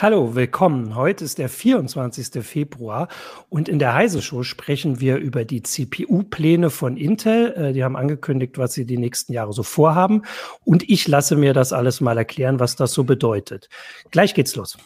[0.00, 0.94] Hallo, willkommen.
[0.94, 2.44] Heute ist der 24.
[2.44, 3.08] Februar
[3.48, 7.52] und in der Heise Show sprechen wir über die CPU-Pläne von Intel.
[7.54, 10.22] Äh, die haben angekündigt, was sie die nächsten Jahre so vorhaben
[10.64, 13.68] und ich lasse mir das alles mal erklären, was das so bedeutet.
[14.12, 14.78] Gleich geht's los.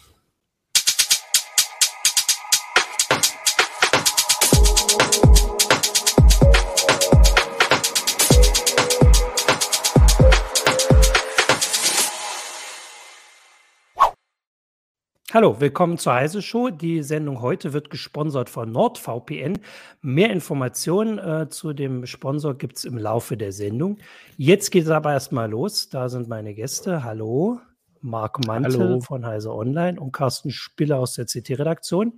[15.35, 16.69] Hallo, willkommen zur Heise Show.
[16.69, 19.61] Die Sendung heute wird gesponsert von NordVPN.
[20.03, 23.97] Mehr Informationen äh, zu dem Sponsor gibt es im Laufe der Sendung.
[24.37, 25.89] Jetzt geht es aber erstmal los.
[25.89, 27.03] Da sind meine Gäste.
[27.03, 27.61] Hallo,
[28.03, 29.01] Marc Mantel Hallo.
[29.01, 32.13] von Heise Online und Carsten Spiller aus der CT-Redaktion.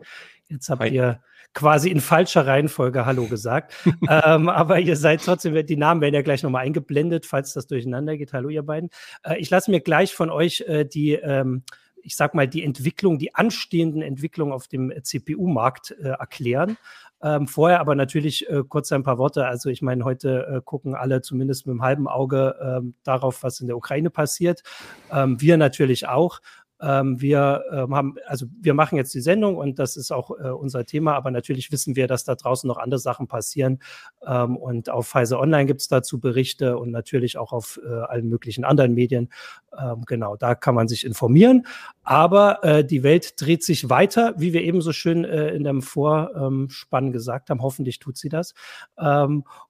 [0.48, 0.88] Jetzt habt Hi.
[0.88, 1.20] ihr
[1.52, 3.74] quasi in falscher Reihenfolge Hallo gesagt.
[4.10, 8.16] ähm, aber ihr seid trotzdem, die Namen werden ja gleich nochmal eingeblendet, falls das durcheinander
[8.16, 8.32] geht.
[8.32, 8.90] Hallo, ihr beiden.
[9.22, 11.62] Äh, ich lasse mir gleich von euch äh, die ähm,
[12.04, 16.76] ich sag mal, die Entwicklung, die anstehenden Entwicklungen auf dem CPU-Markt äh, erklären.
[17.22, 19.46] Ähm, vorher aber natürlich äh, kurz ein paar Worte.
[19.46, 23.60] Also ich meine, heute äh, gucken alle zumindest mit einem halben Auge ähm, darauf, was
[23.60, 24.62] in der Ukraine passiert.
[25.10, 26.40] Ähm, wir natürlich auch.
[26.80, 30.50] Ähm, wir ähm, haben, also wir machen jetzt die Sendung und das ist auch äh,
[30.50, 33.78] unser Thema, aber natürlich wissen wir, dass da draußen noch andere Sachen passieren.
[34.26, 38.28] Ähm, und auf Pfizer Online gibt es dazu Berichte und natürlich auch auf äh, allen
[38.28, 39.30] möglichen anderen Medien.
[39.78, 41.66] Ähm, genau, da kann man sich informieren.
[42.02, 45.80] Aber äh, die Welt dreht sich weiter, wie wir eben so schön äh, in dem
[45.80, 47.62] Vorspann gesagt haben.
[47.62, 48.54] Hoffentlich tut sie das.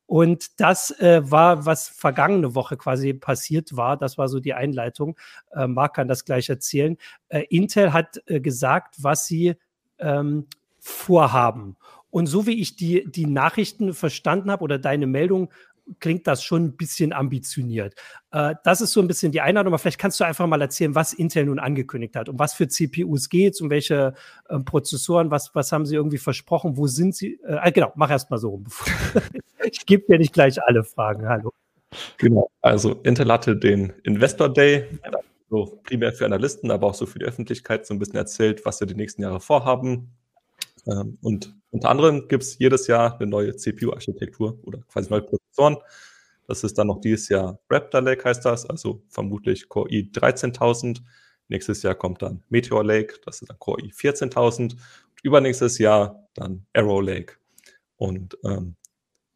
[0.07, 3.97] Und das äh, war, was vergangene Woche quasi passiert war.
[3.97, 5.17] Das war so die Einleitung.
[5.53, 6.99] Äh, Marc kann das gleich erzählen.
[7.29, 9.55] Äh, Intel hat äh, gesagt, was sie
[9.99, 10.47] ähm,
[10.79, 11.77] vorhaben.
[12.11, 15.51] Und so wie ich die, die Nachrichten verstanden habe oder deine Meldung,
[16.01, 17.95] klingt das schon ein bisschen ambitioniert.
[18.31, 20.95] Äh, das ist so ein bisschen die Einladung, aber vielleicht kannst du einfach mal erzählen,
[20.95, 24.15] was Intel nun angekündigt hat, um was für CPUs geht es, um welche
[24.49, 27.41] äh, Prozessoren, was, was haben sie irgendwie versprochen, wo sind sie?
[27.47, 28.65] Äh, ah, genau, mach erst mal so rum.
[29.65, 31.29] ich gebe dir nicht gleich alle Fragen.
[31.29, 31.53] Hallo.
[32.19, 34.87] Genau, also Intel hatte den Investor Day,
[35.49, 38.79] so primär für Analysten, aber auch so für die Öffentlichkeit so ein bisschen erzählt, was
[38.79, 40.13] sie die nächsten Jahre vorhaben.
[40.87, 45.77] Ähm, und unter anderem gibt es jedes Jahr eine neue CPU-Architektur oder quasi neue Prozessoren.
[46.47, 51.03] Das ist dann noch dieses Jahr Raptor Lake heißt das, also vermutlich Core i 13000.
[51.49, 54.75] Nächstes Jahr kommt dann Meteor Lake, das ist dann Core i 14000.
[54.75, 54.81] Und
[55.23, 57.35] übernächstes Jahr dann Arrow Lake.
[57.97, 58.77] Und ähm,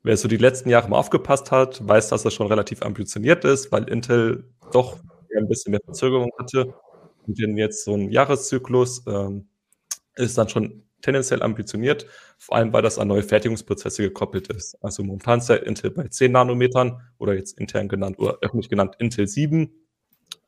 [0.03, 3.73] wer so die letzten Jahre mal aufgepasst hat, weiß, dass das schon relativ ambitioniert ist,
[3.73, 4.99] weil Intel doch
[5.37, 6.75] ein bisschen mehr Verzögerung hatte.
[7.27, 9.49] Und jetzt so ein Jahreszyklus ähm,
[10.17, 12.07] ist dann schon tendenziell ambitioniert,
[12.39, 14.77] vor allem weil das an neue Fertigungsprozesse gekoppelt ist.
[14.83, 18.97] Also momentan ist ja Intel bei 10 Nanometern oder jetzt intern genannt oder öffentlich genannt
[18.99, 19.71] Intel 7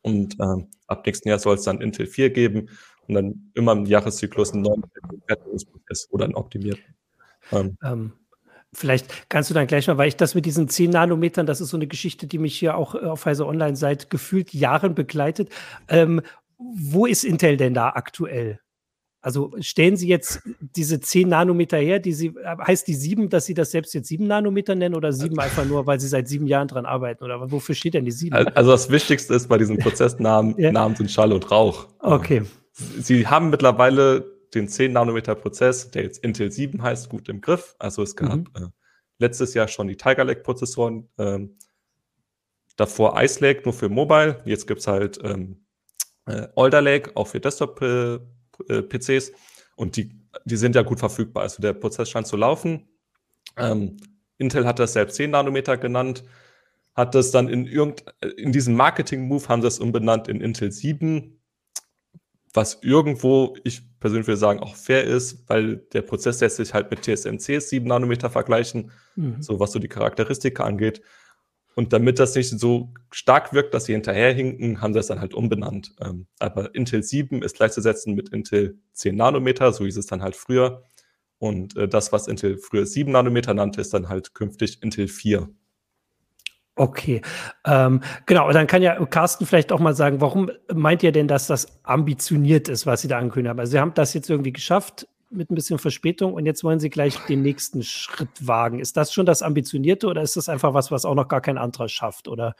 [0.01, 2.69] und ähm, ab nächsten Jahr soll es dann Intel 4 geben
[3.07, 4.83] und dann immer im Jahreszyklus einen neuen
[5.27, 6.95] Fertigungsprozess oder einen optimierten.
[7.51, 8.13] Ähm, ähm,
[8.73, 11.69] Vielleicht kannst du dann gleich mal, weil ich das mit diesen 10 Nanometern, das ist
[11.69, 15.49] so eine Geschichte, die mich hier auch auf Heise Online seit gefühlt Jahren begleitet.
[15.89, 16.21] Ähm,
[16.57, 18.61] wo ist Intel denn da aktuell?
[19.23, 23.53] Also stellen Sie jetzt diese 10 Nanometer her, die Sie, heißt die 7, dass Sie
[23.53, 26.67] das selbst jetzt 7 Nanometer nennen oder 7 einfach nur, weil Sie seit sieben Jahren
[26.67, 27.23] dran arbeiten?
[27.23, 28.35] Oder wofür steht denn die 7?
[28.35, 30.71] Also das Wichtigste ist bei diesen Prozessnamen, ja.
[30.71, 31.87] Namen sind Schall und Rauch.
[31.99, 32.41] Okay.
[32.73, 37.75] Sie haben mittlerweile den 10 Nanometer Prozess, der jetzt Intel 7 heißt, gut im Griff.
[37.77, 38.47] Also es gab mhm.
[38.55, 38.67] äh,
[39.19, 41.57] letztes Jahr schon die Tiger Lake Prozessoren, ähm,
[42.75, 44.41] davor Ice Lake nur für Mobile.
[44.45, 45.63] Jetzt gibt's halt ähm,
[46.25, 48.19] äh, Alder Lake auch für Desktop äh,
[48.63, 49.31] PCs
[49.75, 50.11] und die,
[50.45, 51.43] die sind ja gut verfügbar.
[51.43, 52.87] Also der Prozess scheint zu laufen.
[53.57, 53.97] Ähm,
[54.37, 56.23] Intel hat das selbst 10 Nanometer genannt,
[56.95, 58.03] hat das dann in irgend,
[58.37, 61.39] in diesem Marketing-Move haben sie es umbenannt in Intel 7,
[62.53, 66.91] was irgendwo, ich persönlich würde sagen, auch fair ist, weil der Prozess lässt sich halt
[66.91, 69.41] mit TSMCs 7 Nanometer vergleichen, mhm.
[69.41, 71.01] so was so die Charakteristika angeht.
[71.75, 75.33] Und damit das nicht so stark wirkt, dass sie hinterherhinken, haben sie es dann halt
[75.33, 75.93] umbenannt.
[76.01, 80.35] Ähm, aber Intel 7 ist gleichzusetzen mit Intel 10 Nanometer, so hieß es dann halt
[80.35, 80.83] früher.
[81.37, 85.49] Und äh, das, was Intel früher 7 Nanometer nannte, ist dann halt künftig Intel 4.
[86.75, 87.21] Okay,
[87.65, 88.51] ähm, genau.
[88.51, 92.69] Dann kann ja Carsten vielleicht auch mal sagen, warum meint ihr denn, dass das ambitioniert
[92.69, 93.59] ist, was Sie da angekündigt haben?
[93.59, 96.89] Also Sie haben das jetzt irgendwie geschafft mit ein bisschen Verspätung und jetzt wollen Sie
[96.89, 98.79] gleich den nächsten Schritt wagen.
[98.79, 101.57] Ist das schon das Ambitionierte oder ist das einfach was, was auch noch gar kein
[101.57, 102.27] anderer schafft?
[102.27, 102.55] Oder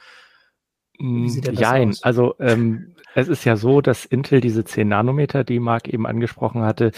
[0.98, 2.02] Jein, aus?
[2.02, 6.62] also ähm, es ist ja so, dass Intel diese 10 Nanometer, die Marc eben angesprochen
[6.62, 6.92] hatte,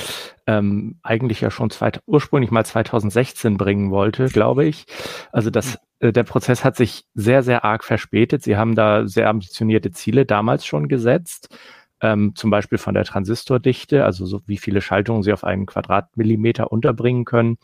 [0.47, 4.87] ähm, eigentlich ja schon zweit, ursprünglich mal 2016 bringen wollte, glaube ich.
[5.33, 8.43] Also das, äh, der Prozess hat sich sehr, sehr arg verspätet.
[8.43, 11.57] Sie haben da sehr ambitionierte Ziele damals schon gesetzt.
[12.05, 16.71] Ähm, zum Beispiel von der Transistordichte, also so wie viele Schaltungen sie auf einen Quadratmillimeter
[16.71, 17.57] unterbringen können.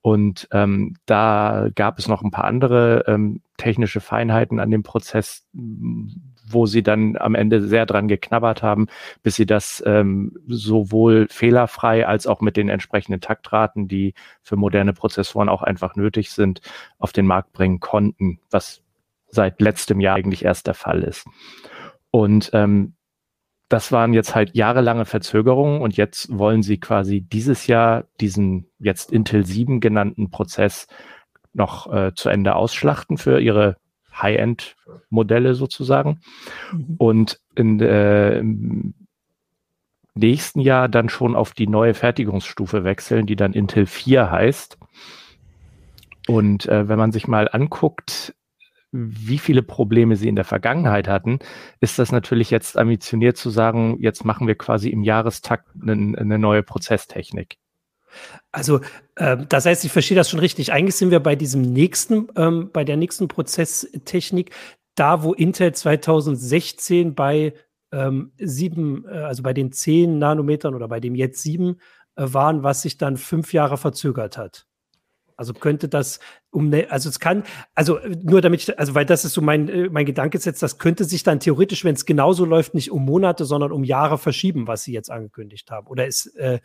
[0.00, 5.46] Und ähm, da gab es noch ein paar andere ähm, technische Feinheiten an dem Prozess,
[5.52, 8.88] wo sie dann am Ende sehr dran geknabbert haben,
[9.22, 14.92] bis sie das ähm, sowohl fehlerfrei als auch mit den entsprechenden Taktraten, die für moderne
[14.92, 16.62] Prozessoren auch einfach nötig sind,
[16.98, 18.82] auf den Markt bringen konnten, was
[19.28, 21.28] seit letztem Jahr eigentlich erst der Fall ist.
[22.10, 22.94] Und ähm,
[23.68, 29.12] das waren jetzt halt jahrelange Verzögerungen und jetzt wollen sie quasi dieses Jahr diesen jetzt
[29.12, 30.86] Intel 7 genannten Prozess
[31.52, 33.76] noch äh, zu Ende ausschlachten für ihre
[34.14, 36.20] High-End-Modelle sozusagen.
[36.72, 36.94] Mhm.
[36.98, 38.94] Und in, äh, im
[40.14, 44.78] nächsten Jahr dann schon auf die neue Fertigungsstufe wechseln, die dann Intel 4 heißt.
[46.26, 48.34] Und äh, wenn man sich mal anguckt,
[48.90, 51.38] wie viele Probleme sie in der Vergangenheit hatten,
[51.80, 56.38] ist das natürlich jetzt ambitioniert zu sagen, jetzt machen wir quasi im Jahrestakt eine, eine
[56.38, 57.58] neue Prozesstechnik.
[58.52, 58.80] Also,
[59.16, 60.72] äh, das heißt, ich verstehe das schon richtig.
[60.72, 64.54] Eigentlich sind wir bei diesem nächsten, ähm, bei der nächsten Prozesstechnik,
[64.94, 67.52] da wo Intel 2016 bei
[67.92, 71.76] ähm, sieben, äh, also bei den zehn Nanometern oder bei dem jetzt sieben
[72.16, 74.66] äh, waren, was sich dann fünf Jahre verzögert hat.
[75.36, 76.18] Also könnte das
[76.50, 77.42] um ne, also es kann,
[77.74, 80.78] also nur damit ich, also weil das ist so mein, äh, mein Gedanke jetzt, das
[80.78, 84.66] könnte sich dann theoretisch, wenn es genauso läuft, nicht um Monate, sondern um Jahre verschieben,
[84.66, 85.86] was sie jetzt angekündigt haben.
[85.86, 86.60] Oder ist, äh,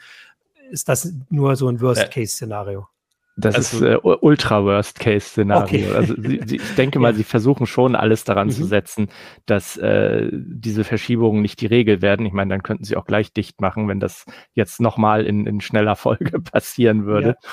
[0.71, 2.87] ist das nur so ein Worst-Case-Szenario?
[3.35, 5.63] Das also, ist äh, Ultra-Worst-Case-Szenario.
[5.63, 5.95] Okay.
[5.95, 7.17] Also sie, sie, ich denke mal, ja.
[7.17, 8.51] sie versuchen schon alles daran mhm.
[8.51, 9.07] zu setzen,
[9.45, 12.25] dass äh, diese Verschiebungen nicht die Regel werden.
[12.25, 15.61] Ich meine, dann könnten sie auch gleich dicht machen, wenn das jetzt nochmal in, in
[15.61, 17.35] schneller Folge passieren würde.
[17.41, 17.49] Ja.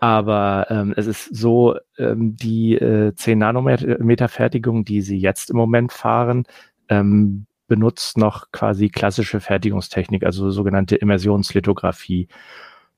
[0.00, 5.56] Aber ähm, es ist so, ähm, die äh, 10 Nanometer Fertigung, die sie jetzt im
[5.56, 6.44] Moment fahren,
[6.88, 12.28] ähm, benutzt noch quasi klassische Fertigungstechnik, also sogenannte Immersionslithografie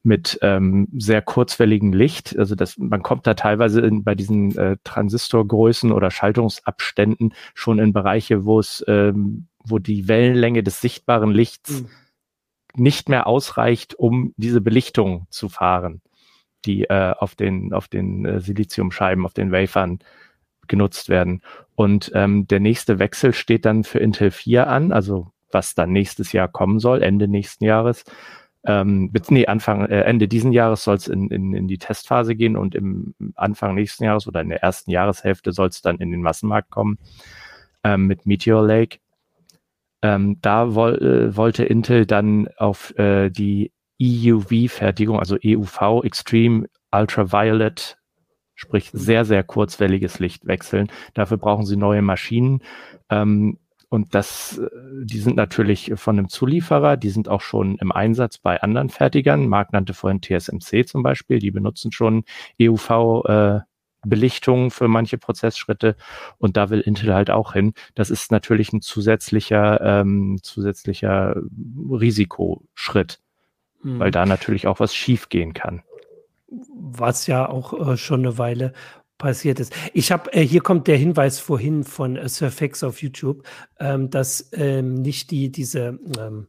[0.03, 2.39] mit ähm, sehr kurzwelligem Licht.
[2.39, 7.93] Also das, man kommt da teilweise in, bei diesen äh, Transistorgrößen oder Schaltungsabständen schon in
[7.93, 11.89] Bereiche, wo es, ähm, wo die Wellenlänge des sichtbaren Lichts mhm.
[12.75, 16.01] nicht mehr ausreicht, um diese Belichtung zu fahren
[16.65, 19.99] die äh, auf den, auf den äh, Siliziumscheiben, auf den Wafern
[20.67, 21.43] genutzt werden.
[21.75, 26.33] Und ähm, der nächste Wechsel steht dann für Intel 4 an, also was dann nächstes
[26.33, 28.05] Jahr kommen soll, Ende nächsten Jahres.
[28.65, 32.57] Ähm, nee, Anfang, äh, Ende diesen Jahres soll es in, in, in die Testphase gehen
[32.57, 36.23] und im Anfang nächsten Jahres oder in der ersten Jahreshälfte soll es dann in den
[36.23, 36.99] Massenmarkt kommen
[37.85, 38.99] ähm, mit Meteor Lake.
[40.03, 47.99] Ähm, da woll, äh, wollte Intel dann auf äh, die EUV-Fertigung, also EUV, Extreme Ultraviolet,
[48.55, 50.89] sprich sehr, sehr kurzwelliges Licht wechseln.
[51.15, 52.63] Dafür brauchen sie neue Maschinen.
[53.11, 53.59] Ähm,
[53.89, 54.69] und das, äh,
[55.05, 59.49] die sind natürlich von einem Zulieferer, die sind auch schon im Einsatz bei anderen Fertigern.
[59.49, 62.25] Marc nannte vorhin TSMC zum Beispiel, die benutzen schon
[62.61, 63.61] EUV äh,
[64.07, 65.97] Belichtung für manche Prozessschritte
[66.39, 67.73] und da will Intel halt auch hin.
[67.95, 71.37] Das ist natürlich ein zusätzlicher, ähm, zusätzlicher
[71.91, 73.21] Risikoschritt
[73.83, 73.99] mhm.
[73.99, 75.83] weil da natürlich auch was schiefgehen kann.
[76.49, 78.73] Was ja auch äh, schon eine Weile
[79.19, 79.75] passiert ist.
[79.93, 83.43] Ich habe, äh, hier kommt der Hinweis vorhin von äh, Surfax auf YouTube,
[83.79, 86.47] ähm, dass ähm, nicht die, diese, ähm,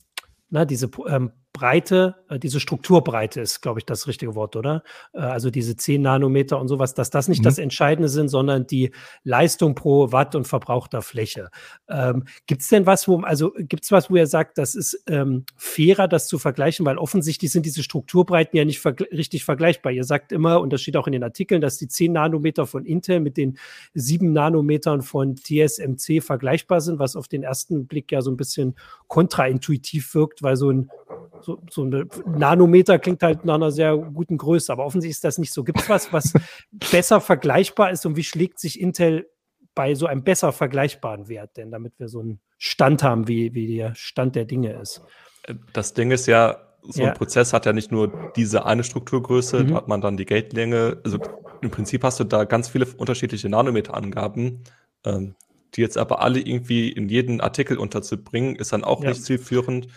[0.49, 4.81] na, diese ähm, Breite, äh, diese Strukturbreite ist, glaube ich, das richtige Wort, oder?
[5.13, 7.43] Äh, also diese 10 Nanometer und sowas, dass das nicht mhm.
[7.43, 8.91] das Entscheidende sind, sondern die
[9.23, 11.49] Leistung pro Watt und verbrauchter Fläche.
[11.89, 15.03] Ähm, gibt es denn was, wo, also gibt es was, wo ihr sagt, das ist
[15.07, 19.91] ähm, fairer, das zu vergleichen, weil offensichtlich sind diese Strukturbreiten ja nicht verg richtig vergleichbar.
[19.91, 22.85] Ihr sagt immer, und das steht auch in den Artikeln, dass die 10 Nanometer von
[22.85, 23.57] Intel mit den
[23.95, 28.75] 7 Nanometern von TSMC vergleichbar sind, was auf den ersten Blick ja so ein bisschen
[29.07, 30.89] kontraintuitiv wirkt, weil so ein
[31.41, 35.37] so, so eine Nanometer klingt halt nach einer sehr guten Größe, aber offensichtlich ist das
[35.37, 35.63] nicht so.
[35.63, 36.33] Gibt es was, was
[36.91, 39.29] besser vergleichbar ist und wie schlägt sich Intel
[39.75, 43.75] bei so einem besser vergleichbaren Wert denn, damit wir so einen Stand haben, wie, wie
[43.75, 45.01] der Stand der Dinge ist?
[45.73, 49.67] Das Ding ist ja, so ein Prozess hat ja nicht nur diese eine Strukturgröße, mhm.
[49.69, 50.99] da hat man dann die Gatelänge.
[51.03, 51.19] Also
[51.61, 54.63] im Prinzip hast du da ganz viele unterschiedliche Nanometerangaben,
[55.05, 55.35] ähm,
[55.75, 59.09] die jetzt aber alle irgendwie in jeden Artikel unterzubringen, ist dann auch ja.
[59.09, 59.87] nicht zielführend.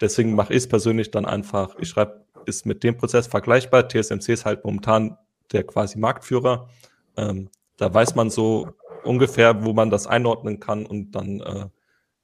[0.00, 3.88] Deswegen mache ich es persönlich dann einfach, ich schreibe, ist mit dem Prozess vergleichbar.
[3.88, 5.18] TSMC ist halt momentan
[5.52, 6.68] der quasi Marktführer.
[7.16, 8.68] Ähm, da weiß man so
[9.04, 11.66] ungefähr, wo man das einordnen kann und dann äh,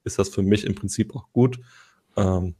[0.04, 1.58] ist das für mich im Prinzip auch gut.
[2.16, 2.54] Ähm,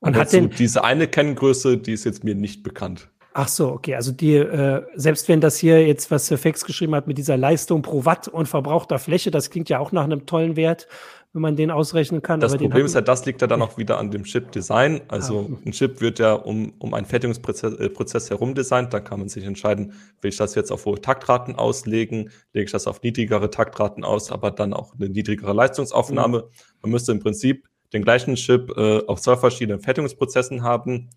[0.00, 3.08] und, hat denn diese eine Kenngröße, die ist jetzt mir nicht bekannt.
[3.34, 3.94] Ach so, okay.
[3.94, 7.36] Also die, äh, selbst wenn das hier jetzt, was Sir Fex geschrieben hat mit dieser
[7.36, 10.86] Leistung pro Watt und verbrauchter Fläche, das klingt ja auch nach einem tollen Wert,
[11.32, 12.40] wenn man den ausrechnen kann.
[12.40, 15.00] Das Problem ist ja, das liegt ja dann auch wieder an dem Chip-Design.
[15.08, 15.58] Also ah.
[15.66, 18.92] ein Chip wird ja um, um einen Fertigungsprozess äh, Prozess herum designt.
[18.92, 22.72] Da kann man sich entscheiden, will ich das jetzt auf hohe Taktraten auslegen, lege ich
[22.72, 26.38] das auf niedrigere Taktraten aus, aber dann auch eine niedrigere Leistungsaufnahme.
[26.38, 26.44] Mhm.
[26.82, 31.08] Man müsste im Prinzip den gleichen Chip äh, auf zwei verschiedenen Fertigungsprozessen haben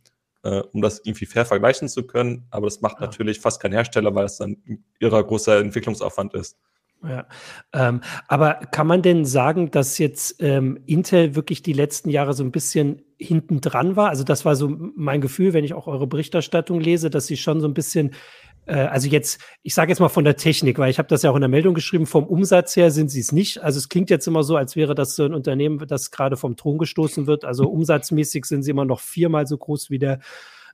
[0.46, 2.46] äh, um das irgendwie fair vergleichen zu können.
[2.52, 3.08] Aber das macht ja.
[3.08, 4.58] natürlich fast kein Hersteller, weil es dann
[5.00, 6.58] ihrer großer Entwicklungsaufwand ist.
[7.04, 7.28] Ja,
[7.74, 12.44] ähm, aber kann man denn sagen, dass jetzt ähm, Intel wirklich die letzten Jahre so
[12.44, 14.10] ein bisschen hinten dran war?
[14.10, 17.62] Also das war so mein Gefühl, wenn ich auch eure Berichterstattung lese, dass sie schon
[17.62, 18.12] so ein bisschen
[18.66, 21.32] äh, also jetzt, ich sage jetzt mal von der Technik, weil ich habe das ja
[21.32, 23.62] auch in der Meldung geschrieben, vom Umsatz her sind sie es nicht.
[23.62, 26.56] Also es klingt jetzt immer so, als wäre das so ein Unternehmen, das gerade vom
[26.56, 27.46] Thron gestoßen wird.
[27.46, 30.20] Also umsatzmäßig sind sie immer noch viermal so groß wie der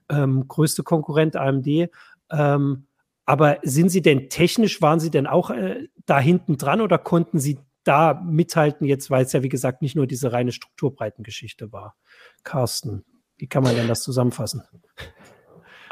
[0.08, 1.90] ähm, größte Konkurrent AMD.
[2.30, 2.86] Ähm,
[3.24, 7.38] aber sind sie denn technisch, waren sie denn auch äh, da hinten dran oder konnten
[7.38, 11.96] sie da mithalten, jetzt weil es ja wie gesagt nicht nur diese reine Strukturbreitengeschichte war?
[12.44, 13.04] Carsten,
[13.38, 14.62] wie kann man denn das zusammenfassen?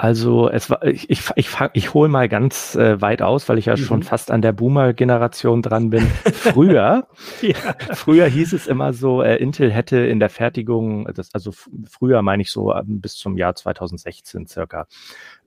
[0.01, 3.67] Also es war, ich, ich, ich, ich hole mal ganz äh, weit aus, weil ich
[3.67, 3.81] ja mhm.
[3.81, 6.07] schon fast an der Boomer-Generation dran bin.
[6.33, 7.07] Früher,
[7.43, 7.55] ja.
[7.93, 12.41] früher hieß es immer so, äh, Intel hätte in der Fertigung, das, also früher meine
[12.41, 14.87] ich so bis zum Jahr 2016 circa,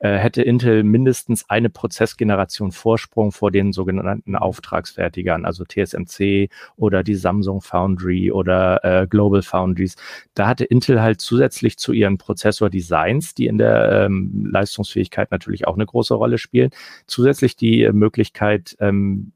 [0.10, 7.62] hätte Intel mindestens eine Prozessgeneration Vorsprung vor den sogenannten Auftragsfertigern, also TSMC oder die Samsung
[7.62, 9.96] Foundry oder äh, Global Foundries.
[10.34, 15.76] Da hatte Intel halt zusätzlich zu ihren Prozessor-Designs, die in der ähm, Leistungsfähigkeit natürlich auch
[15.76, 16.72] eine große Rolle spielen,
[17.08, 19.32] zusätzlich die äh, Möglichkeit, ähm,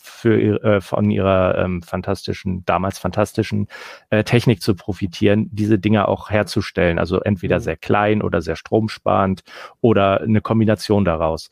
[0.00, 3.68] für äh, von ihrer ähm, fantastischen, damals fantastischen
[4.10, 6.98] äh, Technik zu profitieren, diese Dinge auch herzustellen.
[6.98, 7.62] Also entweder mhm.
[7.62, 9.42] sehr klein oder sehr stromsparend
[9.80, 11.50] oder eine Kombination daraus.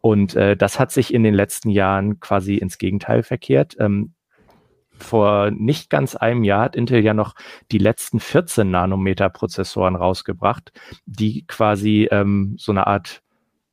[0.00, 3.76] Und äh, das hat sich in den letzten Jahren quasi ins Gegenteil verkehrt.
[3.78, 4.14] Ähm,
[4.98, 7.34] vor nicht ganz einem Jahr hat Intel ja noch
[7.70, 10.72] die letzten 14 Nanometer Prozessoren rausgebracht,
[11.06, 13.22] die quasi ähm, so eine Art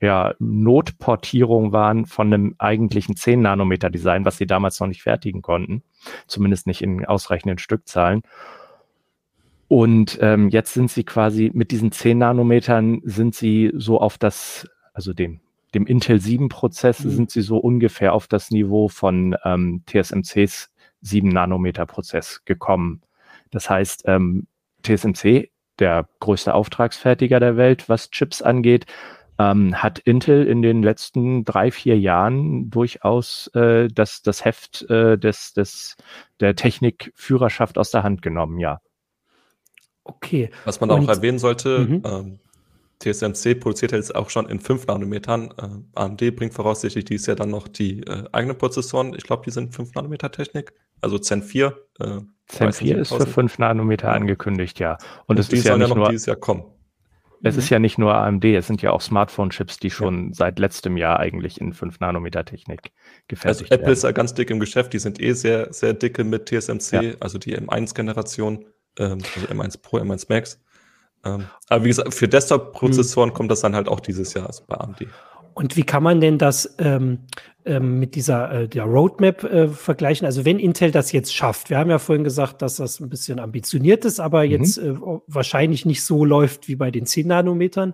[0.06, 5.42] ja, Notportierung waren von einem eigentlichen 10 Nanometer Design, was sie damals noch nicht fertigen
[5.42, 5.84] konnten,
[6.28, 8.22] zumindest nicht in ausreichenden Stückzahlen.
[9.68, 14.70] Und ähm, jetzt sind sie quasi mit diesen 10 Nanometern sind sie so auf das,
[14.94, 15.40] also dem,
[15.74, 17.10] dem Intel 7 Prozess mhm.
[17.10, 20.72] sind sie so ungefähr auf das Niveau von ähm, TSMCs
[21.02, 23.02] 7 Nanometer Prozess gekommen.
[23.50, 24.46] Das heißt, ähm,
[24.84, 28.86] TSMC, der größte Auftragsfertiger der Welt, was Chips angeht,
[29.38, 35.18] ähm, hat Intel in den letzten drei, vier Jahren durchaus äh, das, das Heft äh,
[35.18, 35.98] des, des,
[36.40, 38.80] der Technikführerschaft aus der Hand genommen, ja.
[40.04, 40.52] Okay.
[40.64, 42.04] Was man Und, auch erwähnen sollte, mhm.
[42.06, 42.40] ähm,
[43.00, 45.52] TSMC produziert jetzt auch schon in 5 Nanometern.
[45.58, 49.14] Äh, AMD bringt voraussichtlich dieses Jahr dann noch die äh, eigenen Prozessoren.
[49.16, 50.74] Ich glaube, die sind 5 Nanometer Technik.
[51.02, 51.76] Also Zen 4.
[52.00, 54.14] Äh, Zen 4 ist für 5 Nanometer ja.
[54.14, 54.94] angekündigt, ja.
[55.26, 56.64] Und, Und es ist ja nicht ja nur, dieses Jahr kommen.
[57.46, 57.76] Es ist mhm.
[57.76, 60.34] ja nicht nur AMD, es sind ja auch Smartphone-Chips, die schon ja.
[60.34, 62.92] seit letztem Jahr eigentlich in 5-Nanometer-Technik
[63.28, 66.24] gefertigt also Apple ist ja ganz dick im Geschäft, die sind eh sehr, sehr dicke
[66.24, 67.14] mit TSMC, ja.
[67.20, 68.66] also die M1-Generation,
[68.98, 70.60] ähm, also M1 Pro, M1 Max.
[71.24, 73.34] Ähm, aber wie gesagt, für Desktop-Prozessoren mhm.
[73.36, 75.08] kommt das dann halt auch dieses Jahr also bei AMD.
[75.56, 77.20] Und wie kann man denn das ähm,
[77.64, 80.26] ähm, mit dieser äh, der Roadmap äh, vergleichen?
[80.26, 83.40] Also wenn Intel das jetzt schafft, wir haben ja vorhin gesagt, dass das ein bisschen
[83.40, 84.52] ambitioniert ist, aber mhm.
[84.52, 84.94] jetzt äh,
[85.28, 87.94] wahrscheinlich nicht so läuft wie bei den 10 Nanometern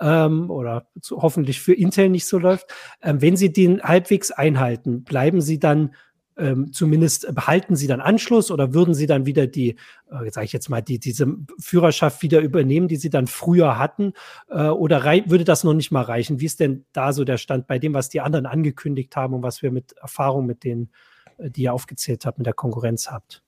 [0.00, 2.72] ähm, oder zu, hoffentlich für Intel nicht so läuft.
[3.02, 5.94] Ähm, wenn sie den halbwegs einhalten, bleiben sie dann
[6.36, 9.76] ähm, zumindest behalten sie dann Anschluss oder würden sie dann wieder die,
[10.10, 11.26] äh, sage ich jetzt mal, die, diese
[11.58, 14.12] Führerschaft wieder übernehmen, die sie dann früher hatten?
[14.48, 16.40] Äh, oder würde das noch nicht mal reichen?
[16.40, 19.42] Wie ist denn da so der Stand bei dem, was die anderen angekündigt haben und
[19.42, 20.90] was wir mit Erfahrung mit denen,
[21.38, 23.42] äh, die ihr aufgezählt habt, mit der Konkurrenz habt?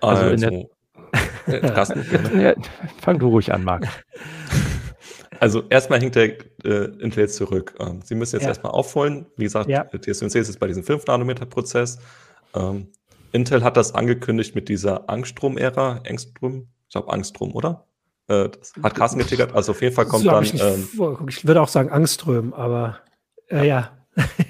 [0.00, 0.68] Also, also in
[1.46, 2.04] der, Carsten,
[2.40, 2.54] ja,
[3.00, 3.88] fang du ruhig an, Marc.
[5.42, 7.74] Also erstmal hinkt der äh, Intel jetzt zurück.
[7.80, 8.50] Ähm, Sie müssen jetzt ja.
[8.50, 9.26] erstmal aufholen.
[9.36, 9.82] Wie gesagt, ja.
[9.82, 11.98] TSMC ist jetzt bei diesem 5-Nanometer-Prozess.
[12.54, 12.92] Ähm,
[13.32, 16.02] Intel hat das angekündigt mit dieser Angstrom-Ära.
[16.08, 16.68] Angstrom?
[16.86, 17.88] Ich glaube Angstrom, oder?
[18.28, 19.52] Äh, das hat Carsten getickert.
[19.52, 20.44] Also auf jeden Fall kommt dann.
[20.44, 20.88] Ich, ähm,
[21.26, 23.00] ich, würde auch sagen Angström, aber
[23.50, 23.98] äh, ja.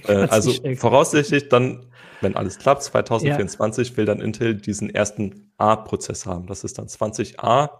[0.06, 1.86] Äh, also voraussichtlich dann,
[2.20, 3.96] wenn alles klappt, 2024 ja.
[3.96, 6.46] will dann Intel diesen ersten A-Prozess haben.
[6.48, 7.70] Das ist dann 20A.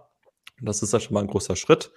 [0.61, 1.91] Das ist ja schon mal ein großer Schritt.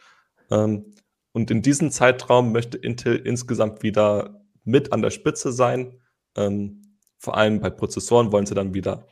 [0.50, 0.92] Ähm,
[1.36, 6.00] und in diesem Zeitraum möchte Intel insgesamt wieder mit an der Spitze sein.
[6.34, 9.06] Ähm, vor allem bei Prozessoren wollen sie dann wieder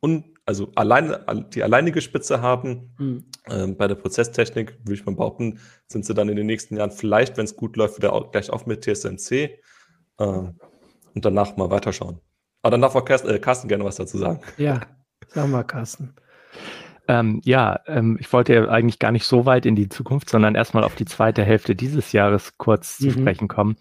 [0.00, 2.94] un, also alleine, die alleinige Spitze haben.
[2.96, 3.24] Mhm.
[3.50, 5.58] Ähm, bei der Prozesstechnik, würde ich mal behaupten,
[5.88, 8.50] sind sie dann in den nächsten Jahren vielleicht, wenn es gut läuft, wieder auch, gleich
[8.50, 9.50] auf mit TSMC äh,
[10.18, 10.54] und
[11.14, 12.20] danach mal weiterschauen.
[12.62, 14.42] Aber dann darf auch Carsten, äh, Carsten gerne was dazu sagen.
[14.58, 14.80] Ja,
[15.26, 16.14] sag mal, Carsten.
[17.06, 20.54] Ähm, ja, ähm, ich wollte ja eigentlich gar nicht so weit in die Zukunft, sondern
[20.54, 23.04] erstmal auf die zweite Hälfte dieses Jahres kurz mhm.
[23.04, 23.76] zu sprechen kommen.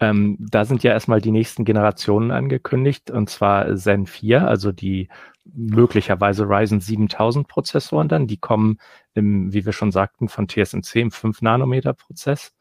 [0.00, 5.08] Ähm, da sind ja erstmal die nächsten Generationen angekündigt, und zwar Zen 4, also die
[5.44, 8.78] möglicherweise Ryzen 7000 Prozessoren dann, die kommen
[9.14, 12.54] im, wie wir schon sagten, von TSMC im 5 Nanometer Prozess.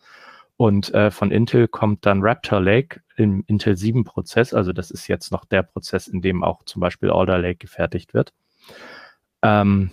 [0.57, 4.53] Und äh, von Intel kommt dann Raptor Lake im Intel 7 Prozess.
[4.53, 8.13] Also das ist jetzt noch der Prozess, in dem auch zum Beispiel Alder Lake gefertigt
[8.13, 8.33] wird.
[9.41, 9.91] Ähm,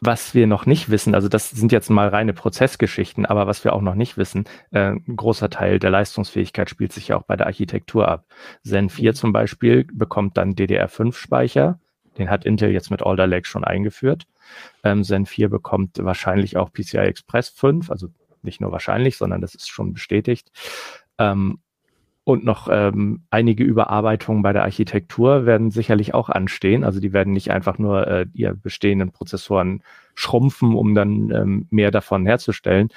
[0.00, 3.72] was wir noch nicht wissen, also das sind jetzt mal reine Prozessgeschichten, aber was wir
[3.74, 7.36] auch noch nicht wissen, äh, ein großer Teil der Leistungsfähigkeit spielt sich ja auch bei
[7.36, 8.24] der Architektur ab.
[8.64, 11.78] Zen 4 zum Beispiel bekommt dann DDR5-Speicher,
[12.18, 14.26] den hat Intel jetzt mit Alder Lake schon eingeführt.
[14.82, 18.08] Ähm, Zen 4 bekommt wahrscheinlich auch PCI Express 5, also
[18.42, 20.50] nicht nur wahrscheinlich, sondern das ist schon bestätigt.
[21.18, 21.60] Ähm,
[22.30, 26.84] und noch ähm, einige Überarbeitungen bei der Architektur werden sicherlich auch anstehen.
[26.84, 29.82] Also die werden nicht einfach nur äh, ihr bestehenden Prozessoren
[30.14, 32.88] schrumpfen, um dann ähm, mehr davon herzustellen.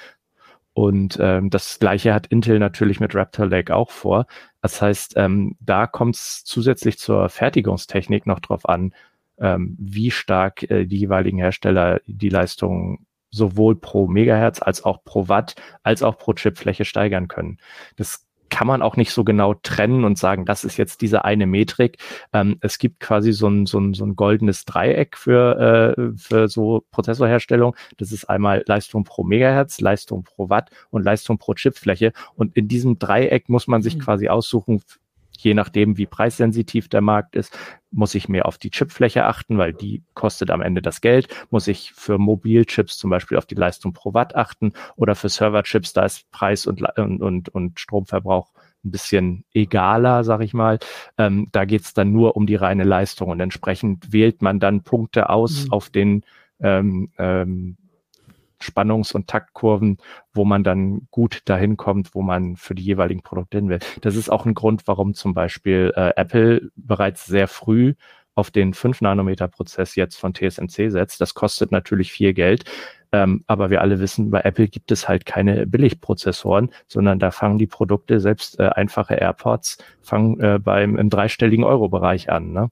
[0.72, 4.26] Und ähm, das gleiche hat Intel natürlich mit Raptor Lake auch vor.
[4.60, 8.92] Das heißt, ähm, da kommt es zusätzlich zur Fertigungstechnik noch drauf an,
[9.38, 15.28] ähm, wie stark äh, die jeweiligen Hersteller die Leistung sowohl pro Megahertz als auch pro
[15.28, 17.58] Watt als auch pro Chipfläche steigern können.
[17.96, 21.46] Das kann man auch nicht so genau trennen und sagen, das ist jetzt diese eine
[21.46, 21.98] Metrik.
[22.32, 26.48] Ähm, es gibt quasi so ein, so ein, so ein goldenes Dreieck für, äh, für
[26.48, 27.74] so Prozessorherstellung.
[27.96, 32.12] Das ist einmal Leistung pro Megahertz, Leistung pro Watt und Leistung pro Chipfläche.
[32.34, 34.00] Und in diesem Dreieck muss man sich mhm.
[34.00, 34.82] quasi aussuchen,
[35.38, 37.56] je nachdem, wie preissensitiv der Markt ist,
[37.90, 41.28] muss ich mehr auf die Chipfläche achten, weil die kostet am Ende das Geld.
[41.50, 45.92] Muss ich für Mobilchips zum Beispiel auf die Leistung pro Watt achten oder für Serverchips,
[45.92, 48.52] da ist Preis und, und, und Stromverbrauch
[48.84, 50.78] ein bisschen egaler, sag ich mal.
[51.18, 55.30] Ähm, da geht's dann nur um die reine Leistung und entsprechend wählt man dann Punkte
[55.30, 55.72] aus mhm.
[55.72, 56.24] auf den
[56.60, 57.76] ähm, ähm,
[58.64, 59.98] Spannungs- und Taktkurven,
[60.32, 63.80] wo man dann gut dahin kommt, wo man für die jeweiligen Produkte hin will.
[64.00, 67.94] Das ist auch ein Grund, warum zum Beispiel äh, Apple bereits sehr früh
[68.34, 71.20] auf den 5-Nanometer-Prozess jetzt von TSMC setzt.
[71.20, 72.64] Das kostet natürlich viel Geld.
[73.12, 77.58] Ähm, aber wir alle wissen, bei Apple gibt es halt keine Billigprozessoren, sondern da fangen
[77.58, 82.52] die Produkte, selbst äh, einfache AirPods, fangen äh, beim im dreistelligen Euro-Bereich an.
[82.52, 82.70] Ne?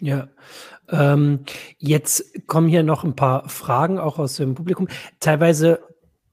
[0.00, 0.28] Ja,
[0.90, 1.44] ähm,
[1.78, 4.88] jetzt kommen hier noch ein paar Fragen auch aus dem Publikum.
[5.20, 5.80] Teilweise,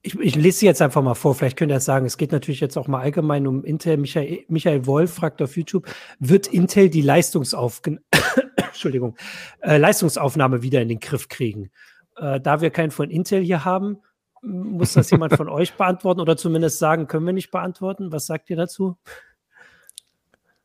[0.01, 2.05] ich, ich lese sie jetzt einfach mal vor, vielleicht könnt ihr das sagen.
[2.05, 3.97] Es geht natürlich jetzt auch mal allgemein um Intel.
[3.97, 5.87] Michael, Michael Wolf fragt auf YouTube,
[6.19, 7.87] wird Intel die Leistungsaufg
[8.57, 9.17] Entschuldigung,
[9.61, 11.71] äh, Leistungsaufnahme wieder in den Griff kriegen?
[12.17, 13.97] Äh, da wir keinen von Intel hier haben,
[14.41, 18.11] muss das jemand von euch beantworten oder zumindest sagen, können wir nicht beantworten?
[18.11, 18.97] Was sagt ihr dazu?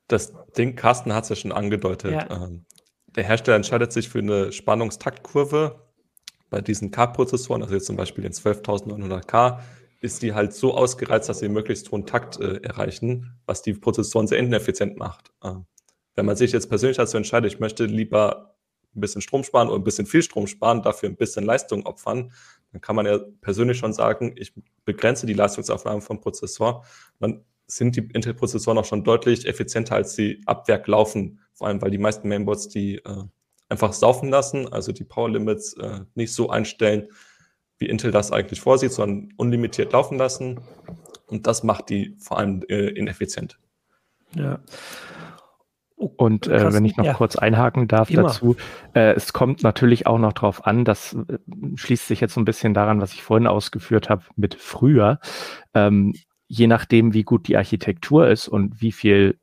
[0.07, 2.13] Das Ding, Carsten hat es ja schon angedeutet.
[2.13, 2.45] Ja.
[2.45, 2.67] Ähm,
[3.17, 5.87] der Hersteller entscheidet sich für eine Spannungstaktkurve.
[6.49, 9.61] Bei diesen K-Prozessoren, also jetzt zum Beispiel den 12900K,
[10.01, 14.27] ist die halt so ausgereizt, dass sie möglichst hohen Takt äh, erreichen, was die Prozessoren
[14.27, 15.31] sehr ineffizient macht.
[15.43, 15.55] Äh,
[16.17, 18.57] wenn man sich jetzt persönlich dazu entscheidet, ich möchte lieber
[18.97, 22.33] ein bisschen Strom sparen oder ein bisschen viel Strom sparen, dafür ein bisschen Leistung opfern,
[22.73, 24.53] dann kann man ja persönlich schon sagen, ich
[24.85, 26.85] begrenze die Leistungsaufnahme vom Prozessor.
[27.19, 31.40] Dann sind die Intel-Prozessoren auch schon deutlich effizienter, als sie ab Werk laufen.
[31.55, 33.25] Vor allem, weil die meisten Mainboards die äh,
[33.69, 37.09] einfach saufen lassen, also die Power Limits äh, nicht so einstellen,
[37.79, 40.61] wie Intel das eigentlich vorsieht, sondern unlimitiert laufen lassen.
[41.27, 43.59] Und das macht die vor allem äh, ineffizient.
[44.35, 44.61] Ja.
[45.97, 47.13] Und äh, wenn ich noch ja.
[47.13, 48.23] kurz einhaken darf Immer.
[48.23, 48.57] dazu,
[48.95, 51.39] äh, es kommt natürlich auch noch drauf an, das äh,
[51.75, 55.21] schließt sich jetzt so ein bisschen daran, was ich vorhin ausgeführt habe mit früher.
[55.75, 56.15] Ähm,
[56.47, 59.39] je nachdem, wie gut die Architektur ist und wie viel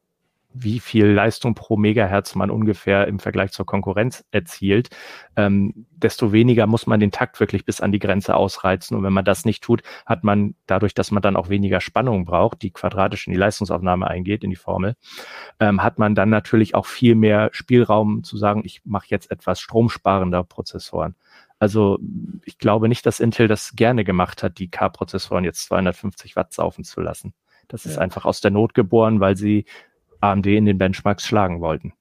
[0.63, 4.89] wie viel Leistung pro Megahertz man ungefähr im Vergleich zur Konkurrenz erzielt,
[5.35, 8.97] ähm, desto weniger muss man den Takt wirklich bis an die Grenze ausreizen.
[8.97, 12.25] Und wenn man das nicht tut, hat man dadurch, dass man dann auch weniger Spannung
[12.25, 14.95] braucht, die quadratisch in die Leistungsaufnahme eingeht, in die Formel,
[15.59, 19.59] ähm, hat man dann natürlich auch viel mehr Spielraum zu sagen, ich mache jetzt etwas
[19.59, 21.15] stromsparender Prozessoren.
[21.59, 21.99] Also
[22.45, 26.83] ich glaube nicht, dass Intel das gerne gemacht hat, die K-Prozessoren jetzt 250 Watt saufen
[26.83, 27.33] zu lassen.
[27.67, 27.91] Das ja.
[27.91, 29.65] ist einfach aus der Not geboren, weil sie
[30.21, 31.93] AMD in den Benchmarks schlagen wollten.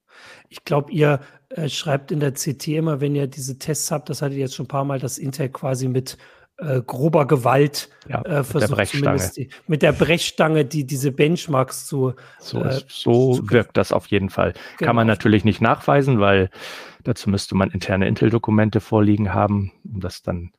[0.48, 4.22] Ich glaube, ihr äh, schreibt in der CT immer, wenn ihr diese Tests habt, das
[4.22, 6.16] hattet ihr jetzt schon ein paar Mal, dass Intel quasi mit
[6.58, 11.86] äh, grober Gewalt ja, äh, versucht, mit zumindest die, mit der Brechstange die diese Benchmarks
[11.86, 12.14] zu.
[12.38, 14.54] So, äh, so zu wirkt das auf jeden Fall.
[14.78, 14.88] Genau.
[14.88, 16.50] Kann man natürlich nicht nachweisen, weil
[17.04, 20.52] dazu müsste man interne Intel-Dokumente vorliegen haben, um das dann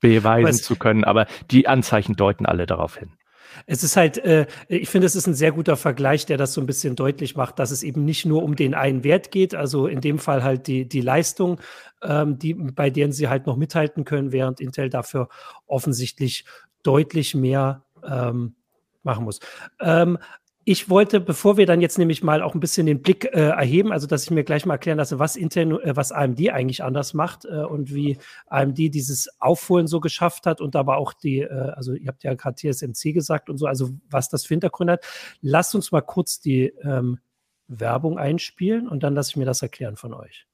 [0.00, 1.04] beweisen zu können.
[1.04, 3.12] Aber die Anzeichen deuten alle darauf hin.
[3.66, 6.60] Es ist halt, äh, ich finde, es ist ein sehr guter Vergleich, der das so
[6.60, 9.86] ein bisschen deutlich macht, dass es eben nicht nur um den einen Wert geht, also
[9.86, 11.60] in dem Fall halt die, die Leistung,
[12.02, 15.28] ähm, die, bei denen sie halt noch mithalten können, während Intel dafür
[15.66, 16.44] offensichtlich
[16.82, 18.54] deutlich mehr ähm,
[19.02, 19.40] machen muss.
[19.80, 20.18] Ähm,
[20.68, 23.92] ich wollte, bevor wir dann jetzt nämlich mal auch ein bisschen den Blick äh, erheben,
[23.92, 27.14] also dass ich mir gleich mal erklären lasse, was Intel, äh, was AMD eigentlich anders
[27.14, 31.70] macht äh, und wie AMD dieses Aufholen so geschafft hat und aber auch die, äh,
[31.76, 35.06] also ihr habt ja gerade TSMC gesagt und so, also was das für Hintergründe hat.
[35.40, 37.20] Lasst uns mal kurz die ähm,
[37.68, 40.48] Werbung einspielen und dann lasse ich mir das erklären von euch.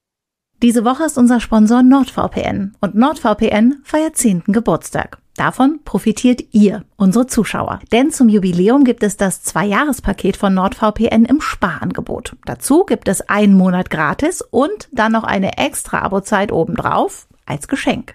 [0.62, 4.44] Diese Woche ist unser Sponsor NordVPN und NordVPN feiert 10.
[4.46, 5.18] Geburtstag.
[5.34, 7.80] Davon profitiert ihr, unsere Zuschauer.
[7.90, 12.36] Denn zum Jubiläum gibt es das Zwei-Jahres-Paket von NordVPN im Sparangebot.
[12.44, 18.14] Dazu gibt es einen Monat gratis und dann noch eine extra Abozeit obendrauf als Geschenk.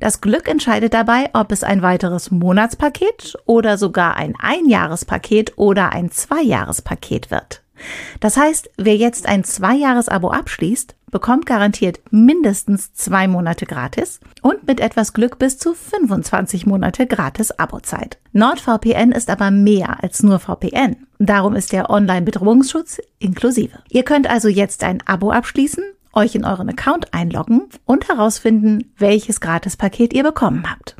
[0.00, 6.10] Das Glück entscheidet dabei, ob es ein weiteres Monatspaket oder sogar ein Einjahrespaket oder ein
[6.10, 7.62] Zweijahrespaket wird.
[8.20, 14.80] Das heißt, wer jetzt ein Zwei-Jahres-Abo abschließt, bekommt garantiert mindestens zwei Monate gratis und mit
[14.80, 18.18] etwas Glück bis zu 25 Monate gratis Abozeit.
[18.32, 20.96] NordVPN ist aber mehr als nur VPN.
[21.20, 23.78] Darum ist der Online-Bedrohungsschutz inklusive.
[23.88, 29.40] Ihr könnt also jetzt ein Abo abschließen, euch in euren Account einloggen und herausfinden, welches
[29.40, 30.96] Gratispaket ihr bekommen habt.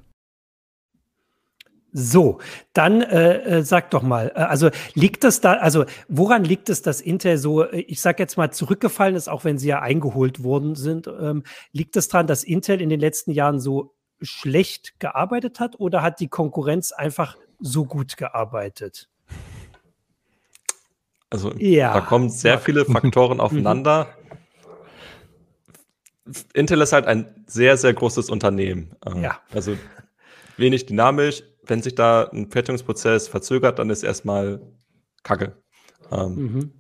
[1.97, 2.41] So,
[2.73, 6.83] dann äh, äh, sag doch mal, äh, also liegt das da, also woran liegt es,
[6.83, 10.43] dass Intel so, äh, ich sag jetzt mal, zurückgefallen ist, auch wenn sie ja eingeholt
[10.43, 11.07] worden sind?
[11.07, 16.03] Ähm, liegt es daran, dass Intel in den letzten Jahren so schlecht gearbeitet hat oder
[16.03, 19.09] hat die Konkurrenz einfach so gut gearbeitet?
[21.31, 21.95] Also ja.
[21.95, 24.09] da kommen sehr viele Faktoren aufeinander.
[26.55, 28.97] Intel ist halt ein sehr, sehr großes Unternehmen.
[29.07, 29.39] Ähm, ja.
[29.53, 29.77] Also
[30.57, 34.61] wenig dynamisch, wenn sich da ein Fertigungsprozess verzögert, dann ist erstmal
[35.23, 35.57] Kacke.
[36.11, 36.73] Ähm, mhm.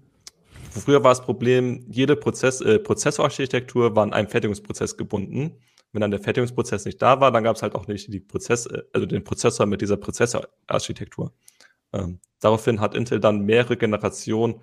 [0.70, 5.52] Früher war das Problem, jede Prozess, äh, Prozessorarchitektur war an einen Fertigungsprozess gebunden.
[5.92, 8.66] Wenn dann der Fertigungsprozess nicht da war, dann gab es halt auch nicht die Prozess,
[8.66, 11.32] äh, also den Prozessor mit dieser Prozessorarchitektur.
[11.92, 14.60] Ähm, daraufhin hat Intel dann mehrere Generationen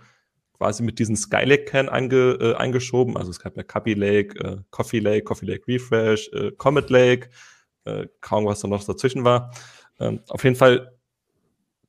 [0.58, 3.16] quasi mit diesen Skylake-Kern einge, äh, eingeschoben.
[3.18, 7.30] Also es gab ja Copy Lake, äh, Coffee Lake, Coffee Lake Refresh, äh, Comet Lake,
[7.86, 9.52] äh, kaum was da noch dazwischen war.
[10.02, 10.98] Ähm, auf jeden Fall,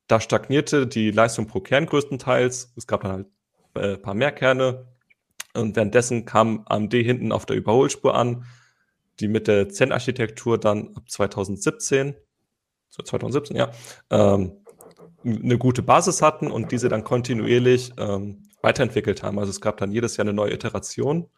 [0.06, 2.72] da stagnierte die Leistung pro Kern größtenteils.
[2.76, 3.26] Es gab dann halt
[3.74, 4.86] äh, ein paar mehr Kerne.
[5.54, 8.44] Und währenddessen kam AMD hinten auf der Überholspur an,
[9.20, 12.14] die mit der Zen-Architektur dann ab 2017,
[12.88, 13.70] so 2017, ja,
[14.10, 14.52] ähm,
[15.24, 19.38] eine gute Basis hatten und diese dann kontinuierlich ähm, weiterentwickelt haben.
[19.38, 21.28] Also es gab dann jedes Jahr eine neue Iteration.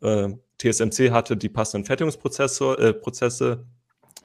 [0.00, 3.66] Äh, TSMC hatte die passenden Fertigungsprozesse, äh, Prozesse,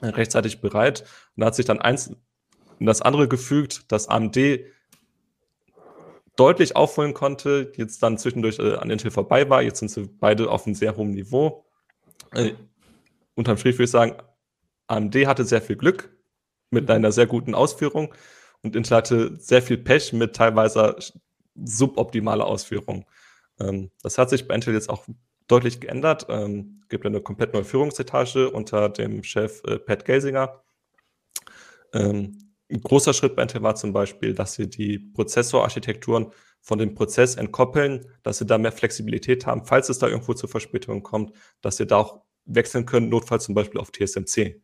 [0.02, 1.04] rechtzeitig bereit
[1.36, 2.16] und hat sich dann eins
[2.78, 4.36] in das andere gefügt, dass AMD
[6.36, 9.62] deutlich aufholen konnte, jetzt dann zwischendurch äh, an Intel vorbei war.
[9.62, 11.64] Jetzt sind sie beide auf einem sehr hohen Niveau.
[12.32, 12.54] Äh,
[13.34, 14.16] unterm Strich würde ich sagen,
[14.88, 16.16] AMD hatte sehr viel Glück
[16.70, 18.14] mit einer sehr guten Ausführung
[18.62, 20.96] und Intel hatte sehr viel Pech mit teilweise
[21.54, 23.06] suboptimaler Ausführung.
[23.60, 25.06] Ähm, das hat sich bei Intel jetzt auch
[25.48, 26.26] deutlich geändert.
[26.28, 30.62] Ähm, gibt eine komplett neue Führungsetage unter dem Chef äh, Pat Gelsinger.
[31.92, 32.38] Ähm,
[32.70, 37.36] ein großer Schritt bei Intel war zum Beispiel, dass sie die Prozessorarchitekturen von dem Prozess
[37.36, 41.76] entkoppeln, dass sie da mehr Flexibilität haben, falls es da irgendwo zur Verspätung kommt, dass
[41.76, 44.60] sie da auch wechseln können, notfalls zum Beispiel auf TSMC.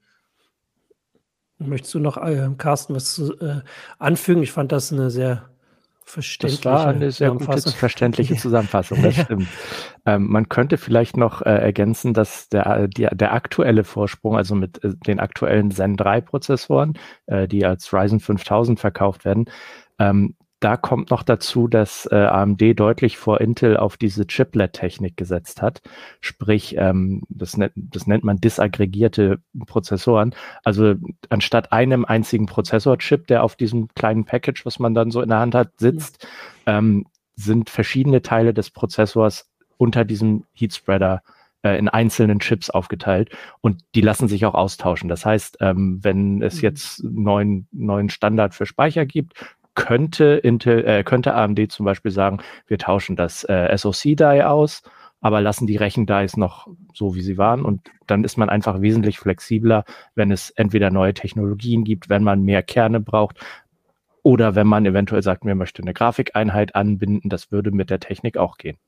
[1.59, 3.61] Möchtest du noch, äh, Carsten, was äh,
[3.99, 4.43] anfügen?
[4.43, 5.51] Ich fand das eine sehr
[6.11, 6.63] verständliche.
[6.63, 9.49] Das war eine sehr gute, verständliche Zusammenfassung, das stimmt.
[10.07, 14.83] Ähm, man könnte vielleicht noch äh, ergänzen, dass der, die, der aktuelle Vorsprung, also mit
[14.85, 16.95] äh, den aktuellen Zen 3 Prozessoren,
[17.27, 19.47] äh, die als Ryzen 5000 verkauft werden,
[19.99, 25.63] ähm, da kommt noch dazu, dass äh, AMD deutlich vor Intel auf diese Chiplet-Technik gesetzt
[25.63, 25.81] hat.
[26.21, 30.35] Sprich, ähm, das, nennt, das nennt man disaggregierte Prozessoren.
[30.63, 30.95] Also
[31.31, 35.41] anstatt einem einzigen Prozessorchip, der auf diesem kleinen Package, was man dann so in der
[35.41, 36.29] Hand hat, sitzt,
[36.67, 41.23] ähm, sind verschiedene Teile des Prozessors unter diesem Heatspreader
[41.63, 43.31] äh, in einzelnen Chips aufgeteilt
[43.63, 45.09] und die lassen sich auch austauschen.
[45.09, 46.61] Das heißt, ähm, wenn es mhm.
[46.63, 49.35] jetzt neuen neuen Standard für Speicher gibt,
[49.75, 54.83] könnte Intel, äh, könnte AMD zum Beispiel sagen, wir tauschen das äh, SoC-Die aus,
[55.21, 57.65] aber lassen die Rechen-Dies noch so, wie sie waren.
[57.65, 62.43] Und dann ist man einfach wesentlich flexibler, wenn es entweder neue Technologien gibt, wenn man
[62.43, 63.39] mehr Kerne braucht
[64.23, 67.31] oder wenn man eventuell sagt, wir möchten eine Grafikeinheit anbinden.
[67.31, 68.79] Das würde mit der Technik auch gehen.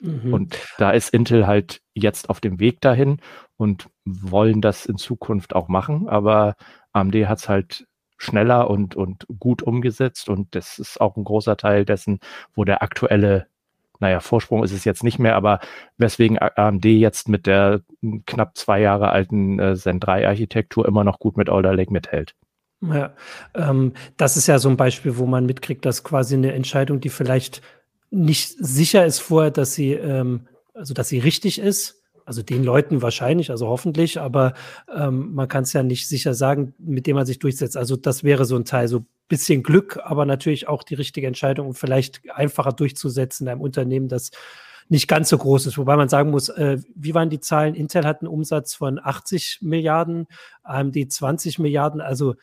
[0.00, 0.32] Mhm.
[0.32, 3.18] Und da ist Intel halt jetzt auf dem Weg dahin
[3.56, 6.08] und wollen das in Zukunft auch machen.
[6.08, 6.56] Aber
[6.92, 7.86] AMD hat es halt
[8.24, 10.28] schneller und, und gut umgesetzt.
[10.28, 12.20] Und das ist auch ein großer Teil dessen,
[12.54, 13.46] wo der aktuelle,
[14.00, 15.60] naja, Vorsprung ist es jetzt nicht mehr, aber
[15.98, 17.80] weswegen AMD jetzt mit der
[18.26, 22.34] knapp zwei Jahre alten äh, Zen 3 Architektur immer noch gut mit Alder Lake mithält.
[22.80, 23.14] Ja,
[23.54, 27.08] ähm, das ist ja so ein Beispiel, wo man mitkriegt, dass quasi eine Entscheidung, die
[27.08, 27.62] vielleicht
[28.10, 33.02] nicht sicher ist vorher, dass sie, ähm, also dass sie richtig ist, also den Leuten
[33.02, 34.54] wahrscheinlich, also hoffentlich, aber
[34.94, 37.76] ähm, man kann es ja nicht sicher sagen, mit dem man sich durchsetzt.
[37.76, 41.68] Also das wäre so ein Teil, so bisschen Glück, aber natürlich auch die richtige Entscheidung,
[41.68, 44.30] um vielleicht einfacher durchzusetzen in einem Unternehmen, das
[44.88, 45.78] nicht ganz so groß ist.
[45.78, 47.74] Wobei man sagen muss, äh, wie waren die Zahlen?
[47.74, 50.26] Intel hat einen Umsatz von 80 Milliarden,
[50.62, 52.00] AMD 20 Milliarden.
[52.00, 52.34] Also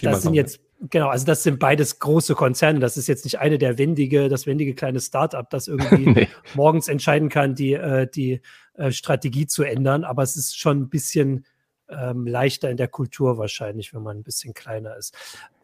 [0.00, 2.78] das sind jetzt Genau, also das sind beides große Konzerne.
[2.78, 6.28] Das ist jetzt nicht eine der wendige, das wendige kleine Start-up, das irgendwie nee.
[6.54, 8.42] morgens entscheiden kann, die, äh, die
[8.74, 10.04] äh, Strategie zu ändern.
[10.04, 11.46] Aber es ist schon ein bisschen
[11.88, 15.16] ähm, leichter in der Kultur wahrscheinlich, wenn man ein bisschen kleiner ist.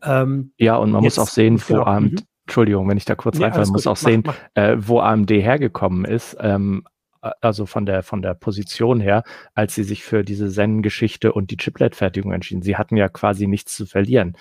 [0.02, 2.26] Ähm, ja, und man jetzt, muss auch sehen, wo genau, AMD, mhm.
[2.46, 4.36] Entschuldigung, wenn ich da kurz nee, reinfalle, man muss auch mach, sehen, mach.
[4.54, 6.36] Äh, wo AMD hergekommen ist.
[6.40, 6.84] Ähm,
[7.20, 11.58] also von der, von der Position her, als sie sich für diese Zen-Geschichte und die
[11.58, 12.62] Chiplet-Fertigung entschieden.
[12.62, 14.38] Sie hatten ja quasi nichts zu verlieren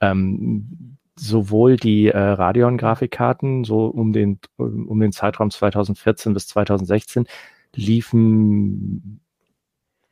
[0.00, 7.26] ähm, sowohl die äh, Radeon-Grafikkarten, so um den, um den Zeitraum 2014 bis 2016,
[7.74, 9.20] liefen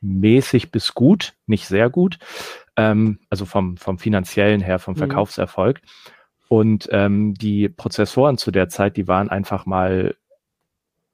[0.01, 2.19] mäßig bis gut, nicht sehr gut,
[2.75, 4.99] ähm, also vom, vom finanziellen her, vom mhm.
[4.99, 5.81] Verkaufserfolg.
[5.81, 5.89] Mhm.
[6.47, 10.15] Und ähm, die Prozessoren zu der Zeit, die waren einfach mal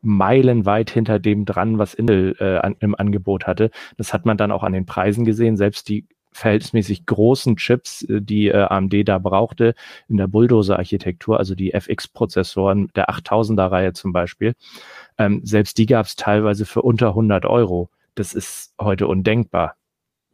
[0.02, 3.72] meilenweit hinter dem dran, was Intel äh, an, im Angebot hatte.
[3.98, 5.58] Das hat man dann auch an den Preisen gesehen.
[5.58, 9.74] Selbst die verhältnismäßig großen Chips, äh, die äh, AMD da brauchte,
[10.08, 14.54] in der Bulldozer-Architektur, also die FX-Prozessoren der 8000er-Reihe zum Beispiel,
[15.18, 17.90] ähm, selbst die gab es teilweise für unter 100 Euro.
[18.16, 19.76] Das ist heute undenkbar.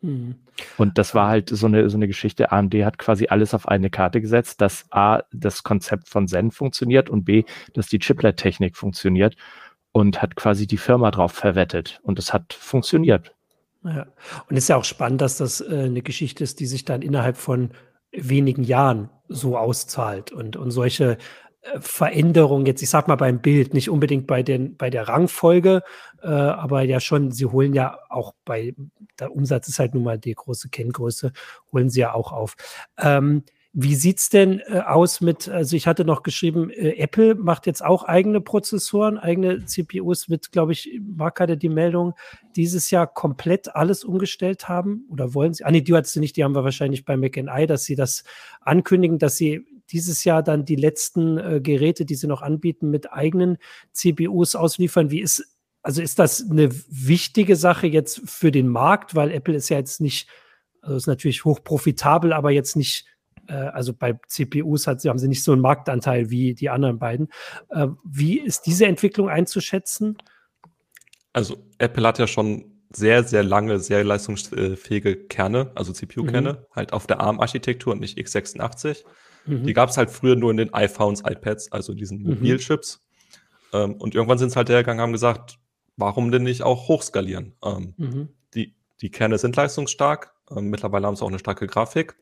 [0.02, 0.36] Mhm.
[0.78, 2.52] Und das war halt so eine, so eine Geschichte.
[2.52, 7.10] AMD hat quasi alles auf eine Karte gesetzt, dass A, das Konzept von Zen funktioniert
[7.10, 9.36] und B, dass die Chiplet-Technik funktioniert
[9.92, 12.00] und hat quasi die Firma drauf verwettet.
[12.04, 13.36] Und es hat funktioniert.
[13.84, 14.08] Ja.
[14.50, 17.38] Und ist ja auch spannend, dass das äh, eine Geschichte ist, die sich dann innerhalb
[17.38, 17.72] von
[18.12, 21.18] wenigen Jahren so auszahlt und, und solche
[21.62, 25.82] äh, Veränderungen jetzt, ich sag mal beim Bild, nicht unbedingt bei, den, bei der Rangfolge,
[26.22, 28.76] äh, aber ja schon, sie holen ja auch bei,
[29.20, 31.32] der Umsatz ist halt nun mal die große Kenngröße,
[31.72, 32.56] holen sie ja auch auf.
[33.00, 37.66] Ähm, wie sieht's denn äh, aus mit, also ich hatte noch geschrieben, äh, Apple macht
[37.68, 42.14] jetzt auch eigene Prozessoren, eigene CPUs, wird, glaube ich, Mark hatte die Meldung,
[42.58, 45.64] dieses Jahr komplett alles umgestellt haben oder wollen sie?
[45.64, 48.26] Ah, nee, die hattest du nicht, die haben wir wahrscheinlich bei McNI, dass sie das
[48.60, 53.14] ankündigen, dass sie dieses Jahr dann die letzten äh, Geräte, die sie noch anbieten, mit
[53.14, 53.58] eigenen
[53.94, 55.12] CPUs ausliefern.
[55.12, 59.70] Wie ist, also ist das eine wichtige Sache jetzt für den Markt, weil Apple ist
[59.70, 60.28] ja jetzt nicht,
[60.82, 63.06] also ist natürlich hoch profitabel, aber jetzt nicht
[63.54, 67.30] also bei CPUs hat, haben sie nicht so einen Marktanteil wie die anderen beiden.
[67.70, 70.18] Äh, wie ist diese Entwicklung einzuschätzen?
[71.34, 76.76] Also Apple hat ja schon sehr, sehr lange, sehr leistungsfähige Kerne, also CPU-Kerne, mhm.
[76.76, 79.04] halt auf der ARM-Architektur und nicht x86.
[79.46, 79.64] Mhm.
[79.64, 82.30] Die gab es halt früher nur in den iPhones, iPads, also diesen mhm.
[82.32, 83.02] Mobilchips.
[83.74, 85.58] Ähm, und irgendwann sind sie halt hergegangen, haben gesagt,
[85.96, 87.54] warum denn nicht auch hochskalieren?
[87.64, 88.30] Ähm, mhm.
[88.54, 92.16] die, die Kerne sind leistungsstark, ähm, mittlerweile haben sie auch eine starke Grafik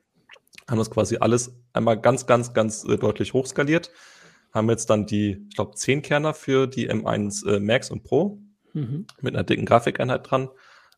[0.70, 3.92] haben das quasi alles einmal ganz, ganz, ganz äh, deutlich hochskaliert.
[4.54, 8.40] Haben jetzt dann die, ich glaube, 10 Kerner für die M1 äh, Max und Pro
[8.74, 9.06] mhm.
[9.22, 10.50] mit einer dicken Grafikeinheit dran.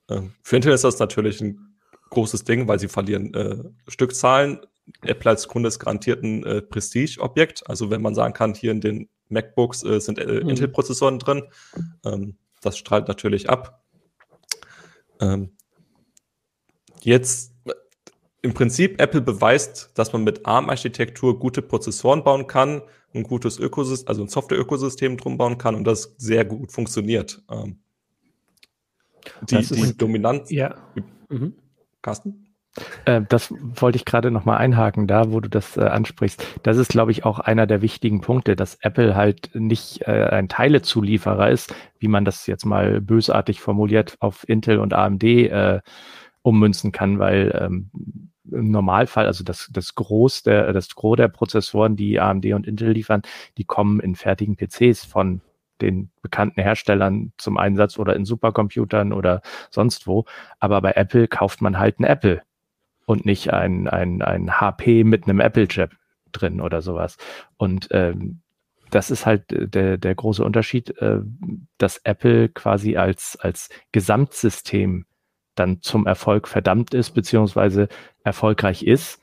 [0.07, 1.75] Äh, für Intel ist das natürlich ein
[2.09, 4.61] großes Ding, weil sie verlieren äh, Stückzahlen.
[5.03, 7.67] Apple als Kunde ist garantiert ein äh, Prestige-Objekt.
[7.67, 10.49] Also wenn man sagen kann, hier in den MacBooks äh, sind äh, mhm.
[10.49, 11.43] Intel-Prozessoren drin,
[12.05, 13.83] ähm, das strahlt natürlich ab.
[15.19, 15.55] Ähm,
[17.01, 17.50] jetzt
[18.41, 22.81] im Prinzip Apple beweist, dass man mit ARM-Architektur gute Prozessoren bauen kann,
[23.13, 27.41] ein gutes Ökosystem, also ein Software-Ökosystem drum bauen kann und das sehr gut funktioniert.
[27.51, 27.79] Ähm,
[29.49, 30.49] die, die Dominanz.
[30.49, 30.75] Ja.
[31.29, 31.53] Mhm.
[32.01, 32.47] Carsten?
[33.05, 36.43] Äh, das wollte ich gerade nochmal einhaken, da wo du das äh, ansprichst.
[36.63, 40.47] Das ist, glaube ich, auch einer der wichtigen Punkte, dass Apple halt nicht äh, ein
[40.47, 45.81] Teilezulieferer ist, wie man das jetzt mal bösartig formuliert auf Intel und AMD äh,
[46.43, 51.95] ummünzen kann, weil ähm, im Normalfall, also das, das Groß der, das Gros der Prozessoren,
[51.95, 53.21] die AMD und Intel liefern,
[53.57, 55.41] die kommen in fertigen PCs von
[55.81, 60.25] den bekannten Herstellern zum Einsatz oder in Supercomputern oder sonst wo.
[60.59, 62.41] Aber bei Apple kauft man halt ein Apple
[63.05, 65.91] und nicht ein, ein, ein HP mit einem Apple-Chip
[66.31, 67.17] drin oder sowas.
[67.57, 68.41] Und ähm,
[68.91, 71.21] das ist halt der, der große Unterschied, äh,
[71.77, 75.05] dass Apple quasi als, als Gesamtsystem
[75.55, 77.87] dann zum Erfolg verdammt ist, beziehungsweise
[78.23, 79.21] erfolgreich ist.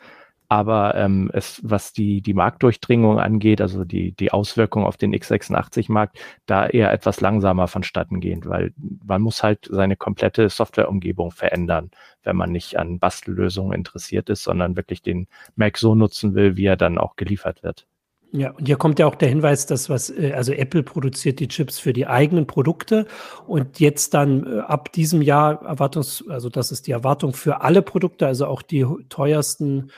[0.51, 6.19] Aber ähm, es, was die, die Marktdurchdringung angeht, also die, die Auswirkung auf den x86-Markt,
[6.47, 8.73] da eher etwas langsamer vonstatten gehen, weil
[9.05, 11.91] man muss halt seine komplette Softwareumgebung verändern,
[12.23, 16.65] wenn man nicht an Bastellösungen interessiert ist, sondern wirklich den Mac so nutzen will, wie
[16.65, 17.87] er dann auch geliefert wird.
[18.31, 21.49] Ja, und hier kommt ja auch der Hinweis, dass was, äh, also Apple produziert die
[21.49, 23.07] Chips für die eigenen Produkte
[23.47, 27.81] und jetzt dann äh, ab diesem Jahr Erwartungs, also das ist die Erwartung für alle
[27.81, 29.91] Produkte, also auch die teuersten,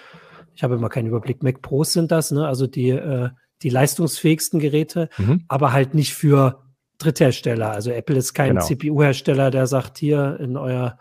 [0.55, 2.47] ich habe immer keinen Überblick, Mac Pros sind das, ne?
[2.47, 3.31] also die, äh,
[3.63, 5.45] die leistungsfähigsten Geräte, mhm.
[5.49, 6.63] aber halt nicht für
[6.99, 7.73] Dritthersteller.
[7.73, 8.65] Also Apple ist kein genau.
[8.65, 10.99] CPU-Hersteller, der sagt, hier in euer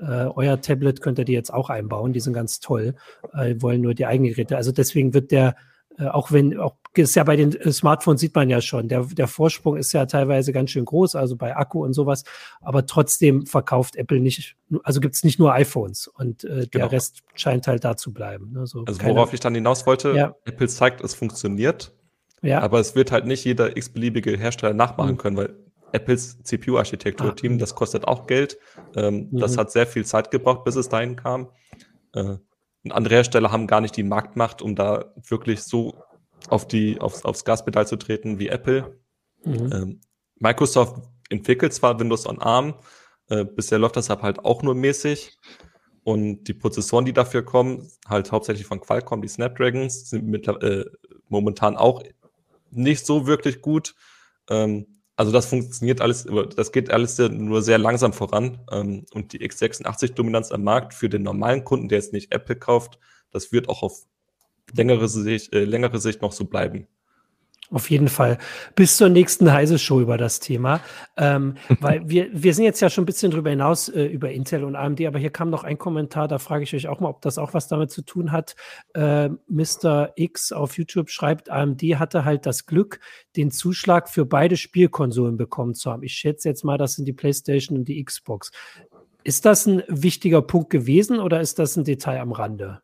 [0.00, 2.94] äh, euer Tablet könnt ihr die jetzt auch einbauen, die sind ganz toll,
[3.32, 4.56] äh, wollen nur die eigenen Geräte.
[4.56, 5.56] Also deswegen wird der
[6.06, 9.28] auch wenn, auch ist ja bei den äh, Smartphones sieht man ja schon, der, der
[9.28, 12.24] Vorsprung ist ja teilweise ganz schön groß, also bei Akku und sowas,
[12.60, 16.86] aber trotzdem verkauft Apple nicht, also gibt es nicht nur iPhones und äh, der genau.
[16.86, 18.52] Rest scheint halt da zu bleiben.
[18.52, 18.66] Ne?
[18.66, 20.34] So also keine, worauf ich dann hinaus wollte, ja.
[20.44, 21.92] Apple zeigt, es funktioniert,
[22.42, 22.60] ja.
[22.60, 25.18] aber es wird halt nicht jeder x-beliebige Hersteller nachmachen mhm.
[25.18, 25.54] können, weil
[25.92, 27.56] Apples CPU-Architektur-Team, ah.
[27.58, 28.58] das kostet auch Geld.
[28.94, 29.38] Ähm, mhm.
[29.38, 31.48] Das hat sehr viel Zeit gebraucht, bis es dahin kam.
[32.14, 32.36] Äh,
[32.90, 35.94] andere Hersteller haben gar nicht die Marktmacht, um da wirklich so
[36.48, 39.00] auf die, aufs, aufs Gaspedal zu treten wie Apple.
[39.44, 39.72] Mhm.
[39.72, 40.00] Ähm,
[40.38, 42.74] Microsoft entwickelt zwar Windows on ARM,
[43.28, 45.38] äh, bisher läuft das halt auch nur mäßig.
[46.04, 50.84] Und die Prozessoren, die dafür kommen, halt hauptsächlich von Qualcomm, die Snapdragons, sind mit, äh,
[51.28, 52.02] momentan auch
[52.70, 53.94] nicht so wirklich gut.
[54.48, 58.60] Ähm, also das funktioniert alles, das geht alles nur sehr langsam voran.
[58.70, 63.00] Ähm, und die x86-Dominanz am Markt für den normalen Kunden, der jetzt nicht Apple kauft,
[63.32, 64.04] das wird auch auf
[64.72, 66.86] längere Sicht, äh, längere Sicht noch so bleiben.
[67.70, 68.38] Auf jeden Fall.
[68.76, 70.80] Bis zur nächsten Heise-Show über das Thema.
[71.18, 74.64] Ähm, weil wir, wir sind jetzt ja schon ein bisschen drüber hinaus äh, über Intel
[74.64, 77.20] und AMD, aber hier kam noch ein Kommentar, da frage ich euch auch mal, ob
[77.20, 78.56] das auch was damit zu tun hat.
[78.94, 80.12] Äh, Mr.
[80.16, 83.00] X auf YouTube schreibt, AMD hatte halt das Glück,
[83.36, 86.02] den Zuschlag für beide Spielkonsolen bekommen zu haben.
[86.02, 88.50] Ich schätze jetzt mal, das sind die PlayStation und die Xbox.
[89.24, 92.80] Ist das ein wichtiger Punkt gewesen oder ist das ein Detail am Rande?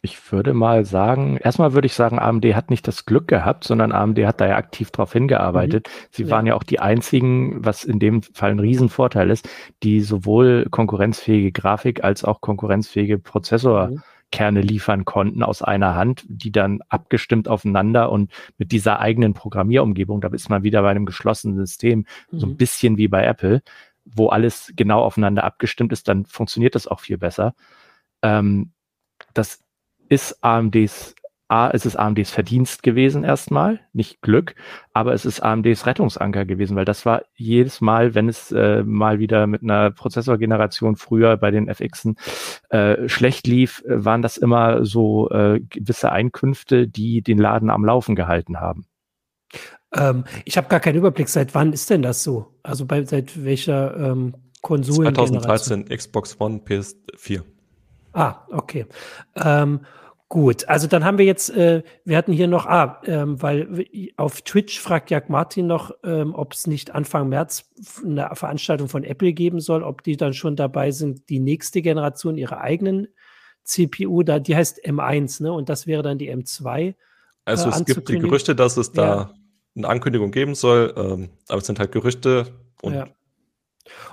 [0.00, 3.90] Ich würde mal sagen, erstmal würde ich sagen, AMD hat nicht das Glück gehabt, sondern
[3.90, 5.88] AMD hat da ja aktiv drauf hingearbeitet.
[5.88, 6.06] Mhm.
[6.12, 6.30] Sie ja.
[6.30, 9.48] waren ja auch die einzigen, was in dem Fall ein Riesenvorteil ist,
[9.82, 16.78] die sowohl konkurrenzfähige Grafik als auch konkurrenzfähige Prozessorkerne liefern konnten aus einer Hand, die dann
[16.88, 22.06] abgestimmt aufeinander und mit dieser eigenen Programmierumgebung, da ist man wieder bei einem geschlossenen System,
[22.30, 22.38] mhm.
[22.38, 22.56] so ein mhm.
[22.56, 23.62] bisschen wie bei Apple,
[24.04, 27.56] wo alles genau aufeinander abgestimmt ist, dann funktioniert das auch viel besser.
[28.22, 28.70] Ähm,
[29.34, 29.64] das
[30.08, 31.14] ist AMDs
[31.50, 34.54] A, es ist AMDs Verdienst gewesen erstmal, nicht Glück,
[34.92, 39.18] aber es ist AMDs Rettungsanker gewesen, weil das war jedes Mal, wenn es äh, mal
[39.18, 42.16] wieder mit einer Prozessorgeneration früher bei den FXen
[42.68, 47.82] äh, schlecht lief, äh, waren das immer so äh, gewisse Einkünfte, die den Laden am
[47.82, 48.84] Laufen gehalten haben.
[49.94, 52.58] Ähm, ich habe gar keinen Überblick, seit wann ist denn das so?
[52.62, 55.14] Also bei seit welcher ähm, Konsolen?
[55.14, 57.42] 2013 Xbox One, PS4.
[58.18, 58.86] Ah, okay.
[59.36, 59.80] Ähm,
[60.30, 63.86] Gut, also dann haben wir jetzt, äh, wir hatten hier noch, ah, ähm, weil
[64.18, 67.70] auf Twitch fragt Jack Martin noch, ähm, ob es nicht Anfang März
[68.04, 72.36] eine Veranstaltung von Apple geben soll, ob die dann schon dabei sind, die nächste Generation
[72.36, 73.08] ihrer eigenen
[73.64, 75.50] CPU, da, die heißt M1, ne?
[75.50, 76.88] Und das wäre dann die M2.
[76.88, 76.94] Äh,
[77.46, 79.34] also es gibt die Gerüchte, dass es da ja.
[79.76, 82.48] eine Ankündigung geben soll, ähm, aber es sind halt Gerüchte
[82.82, 83.06] und ja.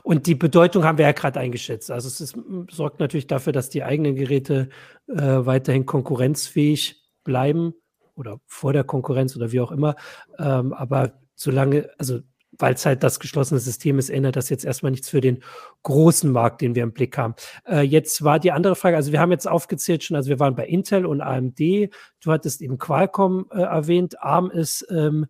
[0.04, 1.92] Und die Bedeutung haben wir ja gerade eingeschätzt.
[1.92, 2.38] Also es ist,
[2.72, 4.70] sorgt natürlich dafür, dass die eigenen Geräte
[5.08, 7.74] äh, weiterhin konkurrenzfähig bleiben
[8.16, 9.96] oder vor der Konkurrenz oder wie auch immer.
[10.40, 12.20] Ähm, aber solange, also
[12.58, 15.44] weil es halt das geschlossene System ist, ändert das jetzt erstmal nichts für den
[15.84, 17.36] großen Markt, den wir im Blick haben.
[17.68, 20.56] Äh, jetzt war die andere Frage, also wir haben jetzt aufgezählt schon, also wir waren
[20.56, 21.60] bei Intel und AMD.
[21.60, 24.22] Du hattest eben Qualcomm äh, erwähnt.
[24.22, 25.28] ARM ist, ähm,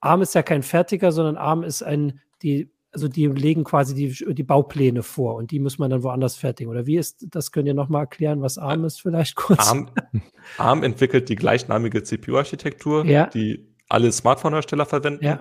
[0.00, 4.34] ARM ist ja kein Fertiger, sondern ARM ist ein, die, also die legen quasi die,
[4.34, 6.70] die Baupläne vor und die muss man dann woanders fertigen.
[6.70, 9.68] Oder wie ist, das könnt ihr nochmal erklären, was ARM ist vielleicht kurz?
[9.68, 9.90] ARM,
[10.58, 13.26] ARM entwickelt die gleichnamige CPU-Architektur, ja.
[13.26, 15.24] die alle Smartphone-Hersteller verwenden.
[15.24, 15.40] Ja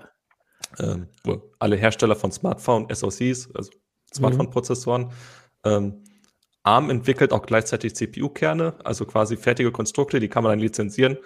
[0.79, 1.07] ähm,
[1.59, 3.71] alle Hersteller von Smartphone, SoCs, also
[4.13, 5.11] Smartphone-Prozessoren.
[5.63, 6.03] Ähm,
[6.63, 11.17] ARM entwickelt auch gleichzeitig CPU-Kerne, also quasi fertige Konstrukte, die kann man dann lizenzieren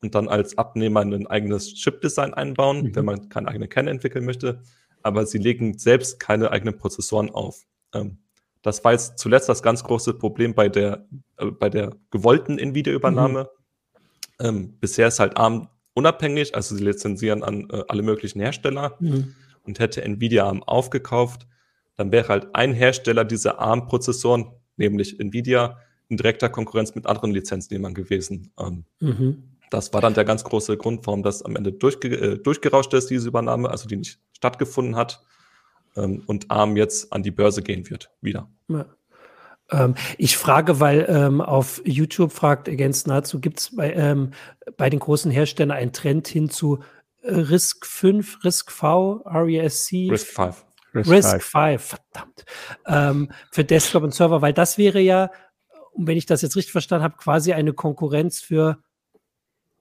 [0.00, 2.96] und dann als Abnehmer ein eigenes Chip-Design einbauen, mhm.
[2.96, 4.62] wenn man keine eigene Kerne entwickeln möchte.
[5.06, 7.62] Aber sie legen selbst keine eigenen Prozessoren auf.
[7.94, 8.18] Ähm,
[8.62, 13.48] das war jetzt zuletzt das ganz große Problem bei der, äh, bei der gewollten NVIDIA-Übernahme.
[14.40, 14.46] Mhm.
[14.46, 19.34] Ähm, bisher ist halt ARM unabhängig, also sie lizenzieren an äh, alle möglichen Hersteller mhm.
[19.62, 21.46] und hätte Nvidia ARM aufgekauft,
[21.94, 25.78] dann wäre halt ein Hersteller dieser ARM-Prozessoren, nämlich Nvidia,
[26.08, 28.52] in direkter Konkurrenz mit anderen Lizenznehmern gewesen.
[28.58, 29.42] Ähm, mhm.
[29.70, 33.10] Das war dann der ganz große Grund, warum das am Ende durchge äh, durchgerauscht ist,
[33.10, 35.24] diese Übernahme, also die nicht stattgefunden hat
[35.96, 38.48] ähm, und ARM jetzt an die Börse gehen wird, wieder.
[38.68, 38.86] Ja.
[39.70, 44.32] Ähm, ich frage, weil ähm, auf YouTube fragt Against nahezu, gibt es bei, ähm,
[44.76, 46.78] bei den großen Herstellern einen Trend hin zu
[47.22, 50.10] äh, RISC 5, RISC V, RESC?
[50.10, 50.64] RISC 5.
[50.94, 52.44] RISC 5, verdammt.
[52.86, 55.30] Ähm, für Desktop und Server, weil das wäre ja,
[55.96, 58.78] wenn ich das jetzt richtig verstanden habe, quasi eine Konkurrenz für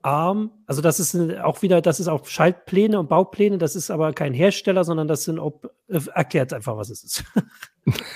[0.06, 0.52] ARM.
[0.68, 4.34] Also das ist auch wieder, das ist auch Schaltpläne und Baupläne, das ist aber kein
[4.34, 7.24] Hersteller, sondern das sind, ob, äh, erklärt einfach, was es ist.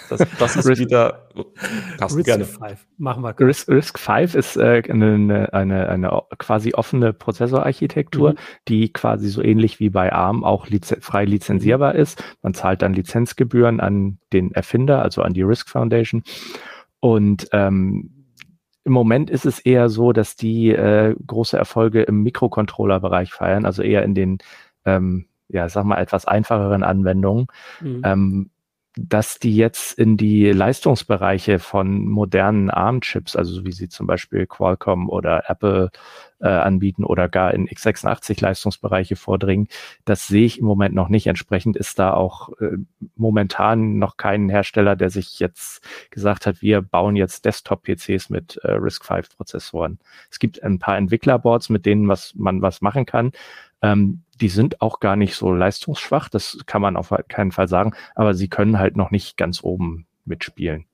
[0.10, 1.30] Das, das ist wieder,
[2.00, 2.46] passt Risk gerne.
[2.46, 2.88] 5.
[2.98, 3.40] Machen wir.
[3.40, 8.38] Risk, Risk 5 ist äh, eine, eine, eine quasi offene Prozessorarchitektur, mhm.
[8.68, 12.00] die quasi so ähnlich wie bei ARM auch liz frei lizenzierbar mhm.
[12.00, 12.24] ist.
[12.42, 16.24] Man zahlt dann Lizenzgebühren an den Erfinder, also an die Risk Foundation.
[17.00, 18.18] Und ähm,
[18.84, 23.84] im Moment ist es eher so, dass die äh, große Erfolge im Mikrocontroller-Bereich feiern, also
[23.84, 24.38] eher in den,
[24.86, 27.48] ähm, ja, sag mal, etwas einfacheren Anwendungen.
[27.82, 28.02] Mhm.
[28.04, 28.50] Ähm,
[29.08, 34.45] dass die jetzt in die Leistungsbereiche von modernen ARM-Chips, also so wie sie zum Beispiel
[34.45, 35.91] Qualcomm oder Apple
[36.41, 39.68] äh, anbieten oder gar in x86-Leistungsbereiche vordringen,
[40.06, 41.28] das sehe ich im Moment noch nicht.
[41.28, 42.78] Entsprechend ist da auch äh,
[43.16, 45.82] momentan noch kein Hersteller, der sich jetzt
[46.12, 50.00] gesagt hat, wir bauen jetzt Desktop-PCs mit äh, RISC-V-Prozessoren.
[50.30, 53.32] Es gibt ein paar Entwicklerboards, mit denen was man was machen kann.
[53.82, 57.94] Ähm, die sind auch gar nicht so leistungsschwach, das kann man auf keinen Fall sagen,
[58.16, 60.86] aber sie können halt noch nicht ganz oben mitspielen.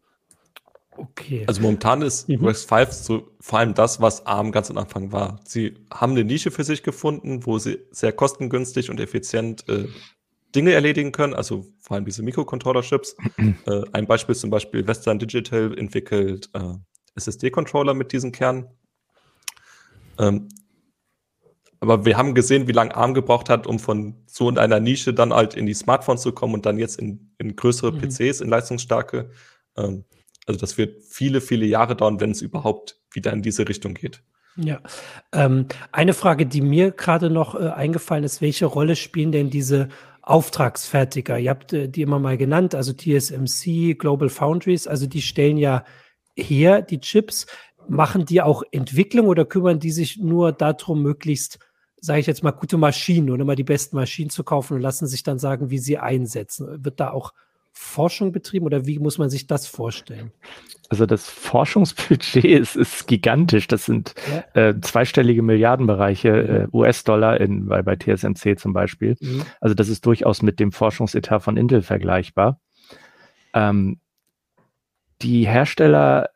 [0.97, 1.43] Okay.
[1.47, 2.45] Also momentan ist mhm.
[2.45, 5.39] Rex 5 so vor allem das, was ARM ganz am Anfang war.
[5.45, 9.87] Sie haben eine Nische für sich gefunden, wo sie sehr kostengünstig und effizient äh,
[10.55, 13.17] Dinge erledigen können, also vor allem diese Mikrocontroller-Chips.
[13.37, 16.75] äh, ein Beispiel ist zum Beispiel Western Digital entwickelt äh,
[17.15, 18.67] SSD-Controller mit diesen Kernen.
[20.17, 20.47] Ähm,
[21.79, 25.33] aber wir haben gesehen, wie lange ARM gebraucht hat, um von so einer Nische dann
[25.33, 27.99] halt in die Smartphones zu kommen und dann jetzt in, in größere mhm.
[27.99, 29.29] PCs, in leistungsstarke.
[29.77, 30.05] Ähm,
[30.45, 34.21] also das wird viele, viele Jahre dauern, wenn es überhaupt wieder in diese Richtung geht.
[34.57, 34.79] Ja,
[35.33, 39.89] ähm, eine Frage, die mir gerade noch äh, eingefallen ist, welche Rolle spielen denn diese
[40.21, 41.37] Auftragsfertiger?
[41.37, 45.83] Ihr habt äh, die immer mal genannt, also TSMC, Global Foundries, also die stellen ja
[46.37, 47.47] her die Chips.
[47.87, 51.59] Machen die auch Entwicklung oder kümmern die sich nur darum, möglichst
[52.05, 55.07] sage ich jetzt mal, gute Maschinen und immer die besten Maschinen zu kaufen und lassen
[55.07, 56.85] sich dann sagen, wie sie einsetzen.
[56.85, 57.33] Wird da auch
[57.71, 60.31] Forschung betrieben oder wie muss man sich das vorstellen?
[60.89, 63.67] Also das Forschungsbudget ist, ist gigantisch.
[63.67, 64.13] Das sind
[64.53, 64.69] ja.
[64.69, 69.17] äh, zweistellige Milliardenbereiche äh, US-Dollar in, bei, bei TSMC zum Beispiel.
[69.19, 69.43] Mhm.
[69.59, 72.61] Also das ist durchaus mit dem Forschungsetat von Intel vergleichbar.
[73.53, 73.99] Ähm,
[75.21, 76.29] die Hersteller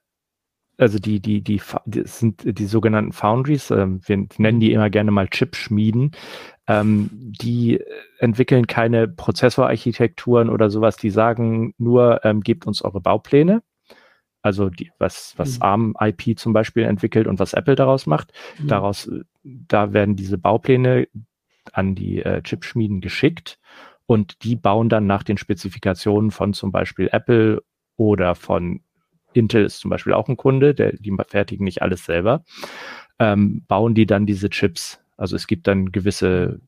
[0.80, 5.12] also die, die, die, die sind die sogenannten Foundries, ähm, wir nennen die immer gerne
[5.12, 6.12] mal Chipschmieden,
[6.68, 7.80] ähm, die
[8.20, 13.62] entwickeln keine Prozessorarchitekturen oder sowas, die sagen nur, ähm, gebt uns eure Baupläne.
[14.42, 15.64] Also die, was, was mhm.
[15.64, 18.32] ARM IP zum Beispiel entwickelt und was Apple daraus macht.
[18.58, 18.68] Mhm.
[18.70, 19.12] Daraus,
[19.44, 21.10] da werden diese Baupläne
[21.74, 23.60] an die äh, Chipschmieden geschickt
[24.06, 27.62] und die bauen dann nach den Spezifikationen von zum Beispiel Apple
[27.98, 28.82] oder von
[29.34, 32.44] Intel ist zum Beispiel auch ein Kunde, der, die fertigen nicht alles selber,
[33.20, 35.00] ähm, bauen die dann diese Chips.
[35.18, 36.62] Also es gibt dann gewisse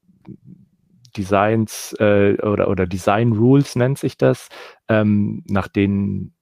[1.17, 4.49] Designs äh, oder, oder Design Rules nennt sich das,
[4.87, 6.33] ähm, nach denen,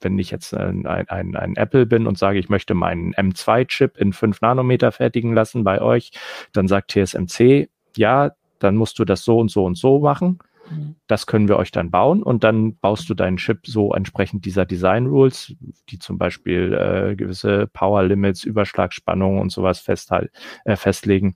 [0.00, 4.12] wenn ich jetzt ein, ein, ein Apple bin und sage, ich möchte meinen M2-Chip in
[4.12, 6.10] 5 Nanometer fertigen lassen bei euch,
[6.52, 10.38] dann sagt TSMC, ja, dann musst du das so und so und so machen.
[10.70, 10.96] Mhm.
[11.06, 14.64] Das können wir euch dann bauen und dann baust du deinen Chip so entsprechend dieser
[14.64, 15.54] Design Rules,
[15.88, 20.30] die zum Beispiel äh, gewisse Power Limits, Überschlagspannungen und sowas festhal
[20.64, 21.34] äh, festlegen.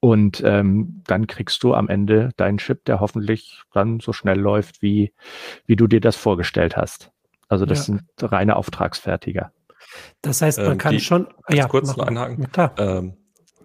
[0.00, 4.82] Und ähm, dann kriegst du am Ende deinen Chip, der hoffentlich dann so schnell läuft,
[4.82, 5.12] wie,
[5.66, 7.10] wie du dir das vorgestellt hast.
[7.48, 7.84] Also das ja.
[7.84, 9.52] sind reine Auftragsfertiger.
[10.20, 11.28] Das heißt, man ähm, kann die, schon.
[11.48, 12.42] Ja, kurz noch einhaken.
[12.42, 12.74] Ja, klar.
[12.78, 13.16] Ähm,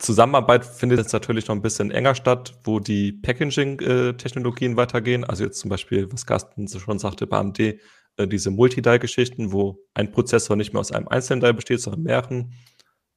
[0.02, 5.24] Zusammenarbeit findet jetzt natürlich noch ein bisschen enger statt, wo die Packaging-Technologien weitergehen.
[5.24, 10.12] Also jetzt zum Beispiel, was Carsten schon sagte, bei AMD, äh, diese Multi-Die-Geschichten, wo ein
[10.12, 12.54] Prozessor nicht mehr aus einem einzelnen Die besteht, sondern mehreren.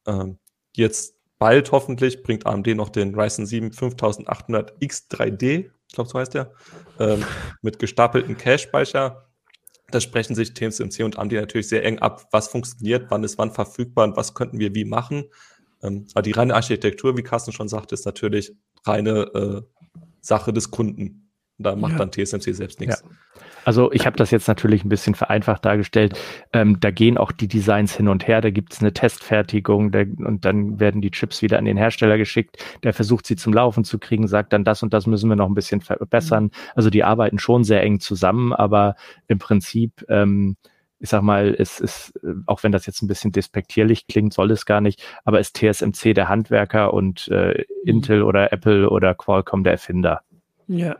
[0.06, 0.38] Ähm,
[0.76, 6.34] jetzt bald hoffentlich bringt AMD noch den Ryzen 7 5800 X3D, ich glaube, so heißt
[6.34, 6.52] der,
[6.98, 7.24] ähm,
[7.62, 9.26] mit gestapelten Cache-Speicher.
[9.90, 13.52] Da sprechen sich TSMC und AMD natürlich sehr eng ab, was funktioniert, wann ist wann
[13.52, 15.24] verfügbar und was könnten wir wie machen.
[15.84, 18.52] Ähm, aber die reine Architektur, wie Carsten schon sagte, ist natürlich
[18.84, 19.62] reine äh,
[20.20, 21.30] Sache des Kunden.
[21.58, 21.98] Da macht ja.
[21.98, 23.04] dann TSMC selbst nichts.
[23.04, 23.10] Ja.
[23.64, 26.18] Also ich habe das jetzt natürlich ein bisschen vereinfacht dargestellt.
[26.52, 28.40] Ähm, da gehen auch die Designs hin und her.
[28.40, 32.18] Da gibt es eine Testfertigung der, und dann werden die Chips wieder an den Hersteller
[32.18, 32.62] geschickt.
[32.82, 35.48] Der versucht sie zum Laufen zu kriegen, sagt dann, das und das müssen wir noch
[35.48, 36.44] ein bisschen verbessern.
[36.44, 36.50] Mhm.
[36.74, 38.96] Also die arbeiten schon sehr eng zusammen, aber
[39.28, 40.56] im Prinzip ähm,
[41.04, 44.50] ich sag mal, es ist, äh, auch wenn das jetzt ein bisschen despektierlich klingt, soll
[44.50, 47.64] es gar nicht, aber ist TSMC der Handwerker und äh, mhm.
[47.84, 50.22] Intel oder Apple oder Qualcomm der Erfinder.
[50.66, 50.96] Ja.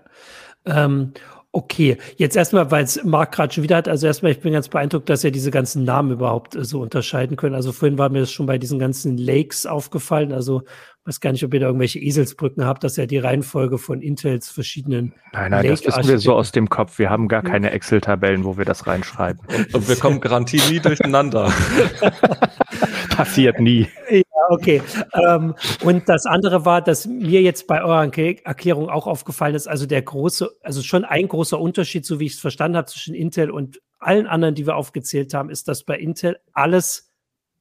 [0.67, 1.15] Ähm,
[1.57, 4.69] Okay, jetzt erstmal, weil es Marc gerade schon wieder hat, also erstmal, ich bin ganz
[4.69, 7.55] beeindruckt, dass er diese ganzen Namen überhaupt äh, so unterscheiden können.
[7.55, 10.33] Also vorhin war mir das schon bei diesen ganzen Lakes aufgefallen.
[10.33, 10.63] Also
[11.05, 14.51] weiß gar nicht, ob ihr da irgendwelche Eselsbrücken habt, dass er die Reihenfolge von Intels
[14.51, 15.15] verschiedenen.
[15.33, 16.99] Nein, nein, Lake das wissen wir so aus dem Kopf.
[16.99, 19.41] Wir haben gar keine Excel-Tabellen, wo wir das reinschreiben.
[19.73, 21.53] Und wir kommen garantie nie durcheinander.
[23.17, 23.89] Passiert nie.
[24.11, 24.83] Ja, okay.
[25.15, 29.87] Ähm, und das andere war, dass mir jetzt bei eurer Erklärung auch aufgefallen ist, also
[29.87, 33.51] der große, also schon ein großer Unterschied, so wie ich es verstanden habe, zwischen Intel
[33.51, 37.11] und allen anderen, die wir aufgezählt haben, ist, dass bei Intel alles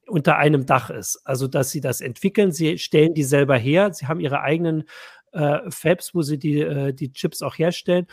[0.06, 1.20] unter einem Dach ist.
[1.24, 4.84] Also, dass sie das entwickeln, sie stellen die selber her, sie haben ihre eigenen
[5.32, 8.06] äh, Fabs, wo sie die, äh, die Chips auch herstellen.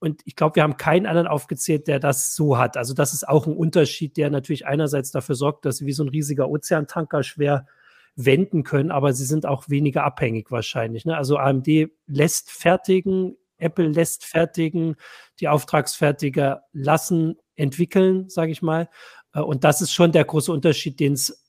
[0.00, 2.76] Und ich glaube, wir haben keinen anderen aufgezählt, der das so hat.
[2.76, 6.04] Also das ist auch ein Unterschied, der natürlich einerseits dafür sorgt, dass sie wie so
[6.04, 7.66] ein riesiger Ozeantanker schwer
[8.14, 11.04] wenden können, aber sie sind auch weniger abhängig wahrscheinlich.
[11.04, 11.16] Ne?
[11.16, 11.68] Also AMD
[12.06, 14.96] lässt fertigen, Apple lässt fertigen,
[15.40, 18.88] die Auftragsfertiger lassen entwickeln, sage ich mal.
[19.34, 21.44] Äh, und das ist schon der große Unterschied, den es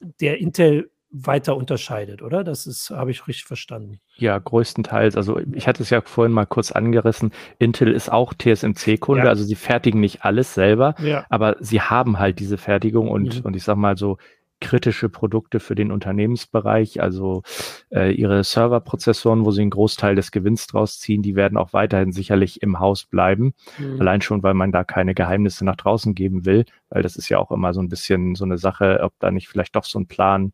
[0.00, 2.44] der Intel weiter unterscheidet, oder?
[2.44, 4.00] Das ist, habe ich richtig verstanden.
[4.16, 5.16] Ja, größtenteils.
[5.16, 7.32] Also ich hatte es ja vorhin mal kurz angerissen.
[7.58, 9.28] Intel ist auch TSMC-Kunde, ja.
[9.28, 11.26] also sie fertigen nicht alles selber, ja.
[11.28, 13.46] aber sie haben halt diese Fertigung und, mhm.
[13.46, 14.18] und ich sag mal so,
[14.60, 17.42] kritische Produkte für den Unternehmensbereich, also
[17.90, 22.12] äh, ihre Serverprozessoren, wo sie einen Großteil des Gewinns draus ziehen, die werden auch weiterhin
[22.12, 23.54] sicherlich im Haus bleiben.
[23.78, 24.00] Mhm.
[24.00, 27.38] Allein schon, weil man da keine Geheimnisse nach draußen geben will, weil das ist ja
[27.38, 30.06] auch immer so ein bisschen so eine Sache, ob da nicht vielleicht doch so ein
[30.06, 30.52] Plan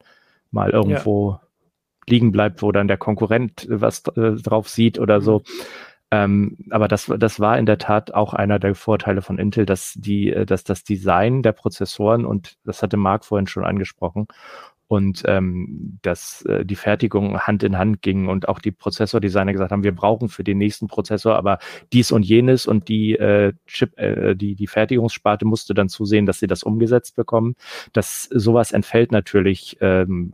[0.56, 1.40] mal irgendwo ja.
[2.08, 5.38] liegen bleibt, wo dann der Konkurrent was äh, drauf sieht oder so.
[5.38, 5.44] Mhm.
[6.12, 9.94] Ähm, aber das, das war in der Tat auch einer der Vorteile von Intel, dass
[9.94, 14.28] die, äh, dass das Design der Prozessoren und das hatte Marc vorhin schon angesprochen
[14.88, 19.72] und ähm, dass äh, die Fertigung Hand in Hand ging und auch die Prozessordesigner gesagt
[19.72, 21.58] haben, wir brauchen für den nächsten Prozessor aber
[21.92, 26.38] dies und jenes und die äh, Chip, äh, die die Fertigungssparte musste dann zusehen, dass
[26.38, 27.56] sie das umgesetzt bekommen.
[27.92, 30.32] Das sowas entfällt natürlich ähm,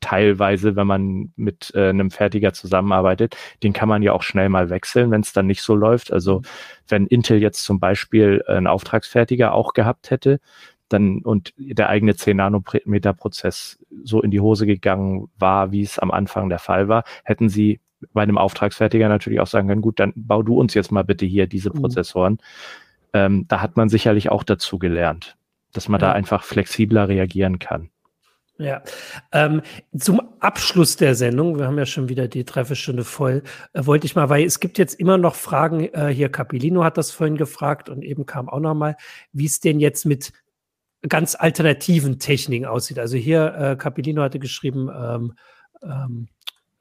[0.00, 4.70] teilweise, wenn man mit äh, einem Fertiger zusammenarbeitet, den kann man ja auch schnell mal
[4.70, 6.12] wechseln, wenn es dann nicht so läuft.
[6.12, 6.42] Also mhm.
[6.88, 10.40] wenn Intel jetzt zum Beispiel einen Auftragsfertiger auch gehabt hätte,
[10.88, 15.98] dann und der eigene 10 Nanometer Prozess so in die Hose gegangen war, wie es
[15.98, 17.80] am Anfang der Fall war, hätten sie
[18.12, 21.26] bei einem Auftragsfertiger natürlich auch sagen können, gut, dann bau du uns jetzt mal bitte
[21.26, 21.80] hier diese mhm.
[21.80, 22.38] Prozessoren.
[23.12, 25.36] Ähm, da hat man sicherlich auch dazu gelernt,
[25.72, 26.08] dass man ja.
[26.08, 27.90] da einfach flexibler reagieren kann.
[28.60, 28.82] Ja,
[29.30, 29.62] ähm,
[29.96, 34.16] zum Abschluss der Sendung, wir haben ja schon wieder die Treffestunde voll, äh, wollte ich
[34.16, 37.88] mal, weil es gibt jetzt immer noch Fragen, äh, hier Capilino hat das vorhin gefragt
[37.88, 38.96] und eben kam auch noch mal,
[39.32, 40.32] wie es denn jetzt mit
[41.06, 42.98] ganz alternativen Techniken aussieht.
[42.98, 45.34] Also hier, äh, Capilino hatte geschrieben, ähm,
[45.82, 46.28] ähm,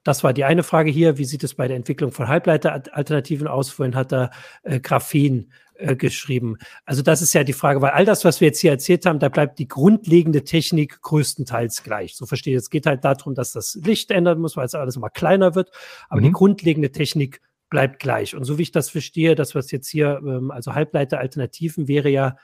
[0.04, 3.70] das war die eine Frage hier, wie sieht es bei der Entwicklung von Halbleiteralternativen aus?
[3.70, 4.32] Vorhin hat er
[4.64, 6.58] äh, Graphen äh, geschrieben.
[6.86, 9.20] Also das ist ja die Frage, weil all das, was wir jetzt hier erzählt haben,
[9.20, 12.16] da bleibt die grundlegende Technik größtenteils gleich.
[12.16, 12.60] So verstehe ich.
[12.60, 15.72] Es geht halt darum, dass das Licht ändern muss, weil es alles immer kleiner wird.
[16.08, 16.26] Aber mhm.
[16.26, 18.34] die grundlegende Technik bleibt gleich.
[18.34, 22.38] Und so wie ich das verstehe, das, was jetzt hier, ähm, also Halbleiteralternativen wäre ja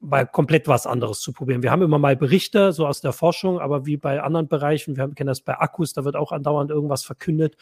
[0.00, 1.62] mal komplett was anderes zu probieren.
[1.62, 5.08] Wir haben immer mal Berichte, so aus der Forschung, aber wie bei anderen Bereichen, wir
[5.08, 7.56] kennen das bei Akkus, da wird auch andauernd irgendwas verkündet.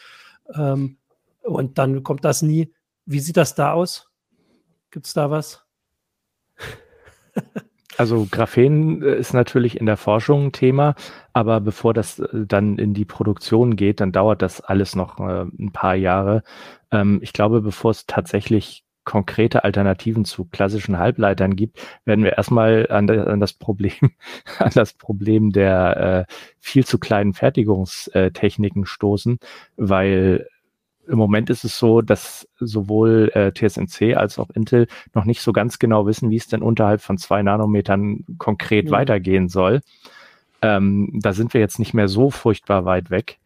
[0.53, 0.97] Ähm,
[1.41, 2.73] und dann kommt das nie
[3.05, 4.09] Wie sieht das da aus?
[4.91, 5.65] Gibt es da was?
[7.97, 10.93] Also Graphen äh, ist natürlich in der Forschung ein Thema,
[11.33, 15.45] aber bevor das äh, dann in die Produktion geht, dann dauert das alles noch äh,
[15.45, 16.43] ein paar Jahre.
[16.91, 22.87] Ähm, ich glaube, bevor es tatsächlich konkrete Alternativen zu klassischen Halbleitern gibt, werden wir erstmal
[22.89, 23.93] an, an das Problem,
[24.59, 29.39] an das Problem der äh, viel zu kleinen Fertigungstechniken stoßen,
[29.77, 30.45] weil
[31.07, 35.53] im Moment ist es so, dass sowohl äh, TSMC als auch Intel noch nicht so
[35.53, 38.91] ganz genau wissen, wie es denn unterhalb von zwei Nanometern konkret mhm.
[38.91, 39.79] weitergehen soll.
[40.61, 43.39] Ähm, da sind wir jetzt nicht mehr so furchtbar weit weg.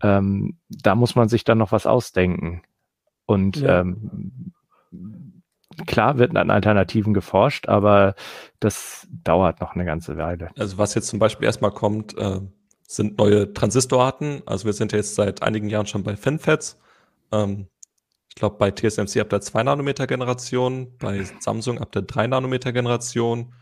[0.00, 2.62] Ähm, da muss man sich dann noch was ausdenken.
[3.26, 3.80] Und ja.
[3.80, 4.54] ähm,
[5.86, 8.14] klar wird an Alternativen geforscht, aber
[8.60, 10.50] das dauert noch eine ganze Weile.
[10.58, 12.40] Also was jetzt zum Beispiel erstmal kommt, äh,
[12.86, 14.42] sind neue Transistorarten.
[14.46, 16.78] Also wir sind ja jetzt seit einigen Jahren schon bei FinFETs.
[17.32, 17.66] Ähm,
[18.28, 23.54] ich glaube, bei TSMC ab der 2-Nanometer-Generation, bei Samsung ab der 3-Nanometer-Generation,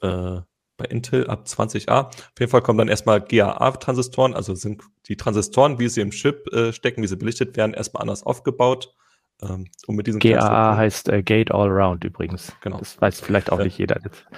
[0.00, 0.40] äh,
[0.76, 2.06] bei Intel ab 20a.
[2.06, 6.50] Auf jeden Fall kommen dann erstmal GAA-Transistoren, also sind die Transistoren, wie sie im Chip
[6.52, 8.94] äh, stecken, wie sie belichtet werden, erstmal anders aufgebaut.
[9.42, 12.52] Ähm, und mit diesen GAA heißt äh, Gate All Round übrigens.
[12.60, 12.78] Genau.
[12.78, 14.24] Das weiß vielleicht auch nicht jeder jetzt.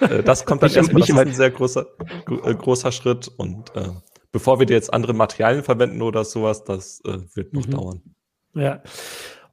[0.00, 1.84] Äh, das kommt dann erstmal, das ist ein sehr großer,
[2.44, 3.90] äh, großer Schritt und äh,
[4.32, 7.70] bevor wir jetzt andere Materialien verwenden oder sowas, das äh, wird noch mhm.
[7.70, 8.02] dauern.
[8.54, 8.82] Ja.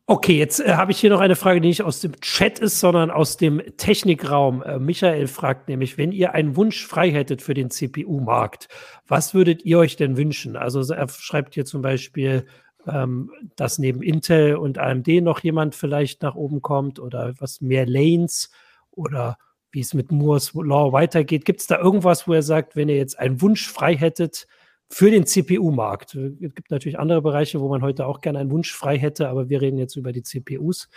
[0.09, 2.79] Okay, jetzt äh, habe ich hier noch eine Frage, die nicht aus dem Chat ist,
[2.79, 4.63] sondern aus dem Technikraum.
[4.63, 8.69] Äh, Michael fragt nämlich, wenn ihr einen Wunsch frei hättet für den CPU-Markt,
[9.05, 10.55] was würdet ihr euch denn wünschen?
[10.55, 12.45] Also er schreibt hier zum Beispiel,
[12.87, 17.85] ähm, dass neben Intel und AMD noch jemand vielleicht nach oben kommt oder was mehr
[17.85, 18.51] Lanes
[18.91, 19.37] oder
[19.71, 21.45] wie es mit Moore's Law weitergeht.
[21.45, 24.47] Gibt es da irgendwas, wo er sagt, wenn ihr jetzt einen Wunsch frei hättet,
[24.89, 26.15] für den CPU-Markt.
[26.15, 29.49] Es gibt natürlich andere Bereiche, wo man heute auch gerne einen Wunsch frei hätte, aber
[29.49, 30.89] wir reden jetzt über die CPUs.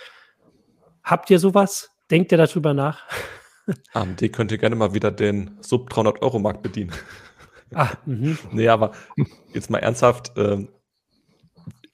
[1.03, 1.91] Habt ihr sowas?
[2.11, 3.03] Denkt ihr darüber nach?
[3.93, 6.93] AMD könnte gerne mal wieder den Sub 300 Euro Markt bedienen.
[7.75, 8.37] Ah, mh.
[8.53, 8.93] nee, aber
[9.53, 10.37] jetzt mal ernsthaft.
[10.37, 10.67] Äh,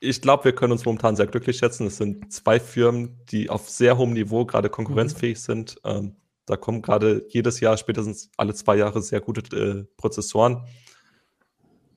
[0.07, 1.87] ich glaube, wir können uns momentan sehr glücklich schätzen.
[1.87, 5.43] Es sind zwei Firmen, die auf sehr hohem Niveau gerade konkurrenzfähig mhm.
[5.43, 5.77] sind.
[5.85, 10.65] Ähm, da kommen gerade jedes Jahr, spätestens alle zwei Jahre, sehr gute äh, Prozessoren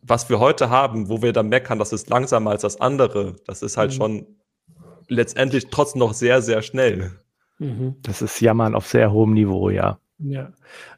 [0.02, 3.62] was wir heute haben, wo wir dann meckern, das ist langsamer als das andere, das
[3.62, 3.96] ist halt mhm.
[3.96, 4.28] schon
[5.08, 7.12] letztendlich trotzdem noch sehr, sehr schnell.
[7.58, 7.96] Mhm.
[8.02, 10.00] Das ist Jammern auf sehr hohem Niveau, ja.
[10.20, 10.52] Ja.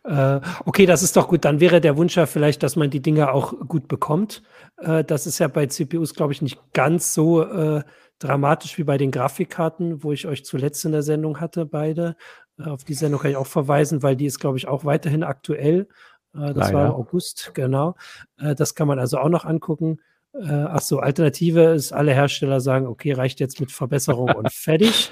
[0.03, 1.45] Äh, okay, das ist doch gut.
[1.45, 4.41] Dann wäre der Wunsch ja vielleicht, dass man die Dinge auch gut bekommt.
[4.77, 7.83] Äh, das ist ja bei CPUs, glaube ich, nicht ganz so äh,
[8.17, 12.15] dramatisch wie bei den Grafikkarten, wo ich euch zuletzt in der Sendung hatte, beide.
[12.59, 15.23] Äh, auf die Sendung kann ich auch verweisen, weil die ist, glaube ich, auch weiterhin
[15.23, 15.87] aktuell.
[16.33, 16.73] Äh, das Leider.
[16.73, 17.95] war im August, genau.
[18.37, 19.99] Äh, das kann man also auch noch angucken.
[20.33, 25.11] Äh, ach so, Alternative ist, alle Hersteller sagen, okay, reicht jetzt mit Verbesserung und fertig.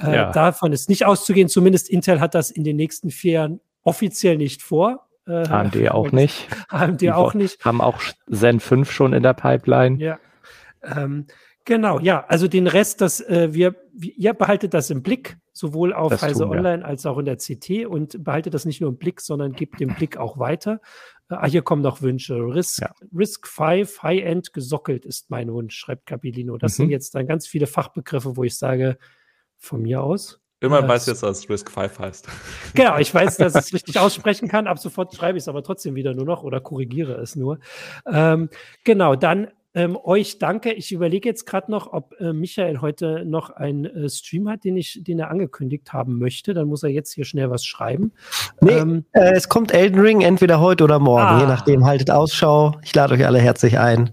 [0.00, 0.30] Ja.
[0.30, 1.48] Davon ist nicht auszugehen.
[1.48, 5.08] Zumindest Intel hat das in den nächsten vier Jahren offiziell nicht vor.
[5.26, 6.48] AMD auch nicht.
[6.68, 7.64] AMD Die auch nicht.
[7.64, 8.00] Haben auch
[8.30, 9.98] Zen 5 schon in der Pipeline.
[9.98, 10.18] Ja.
[10.82, 11.26] Ähm,
[11.64, 16.20] Genau, ja, also den Rest, das äh, wir, ihr behaltet das im Blick, sowohl auf
[16.20, 19.52] Heise Online als auch in der CT und behaltet das nicht nur im Blick, sondern
[19.52, 20.80] gebt den Blick auch weiter.
[21.32, 22.34] Äh, ah, hier kommen noch Wünsche.
[22.36, 22.94] Risk, ja.
[23.16, 26.58] Risk 5 High-End gesockelt ist mein Wunsch, schreibt Capilino.
[26.58, 26.84] Das mhm.
[26.84, 28.98] sind jetzt dann ganz viele Fachbegriffe, wo ich sage,
[29.58, 30.40] von mir aus.
[30.60, 32.28] Immer weiß jetzt, was Risk 5 heißt.
[32.74, 34.66] Genau, ich weiß, dass ich es richtig aussprechen kann.
[34.66, 37.58] Ab sofort schreibe ich es aber trotzdem wieder nur noch oder korrigiere es nur.
[38.06, 38.48] Ähm,
[38.84, 40.72] genau, dann ähm, euch danke.
[40.72, 44.76] Ich überlege jetzt gerade noch, ob äh, Michael heute noch einen äh, Stream hat, den,
[44.76, 46.54] ich, den er angekündigt haben möchte.
[46.54, 48.12] Dann muss er jetzt hier schnell was schreiben.
[48.60, 51.22] Nee, ähm, äh, es kommt Elden Ring entweder heute oder morgen.
[51.22, 51.40] Ah.
[51.40, 52.76] Je nachdem, haltet Ausschau.
[52.82, 54.10] Ich lade euch alle herzlich ein.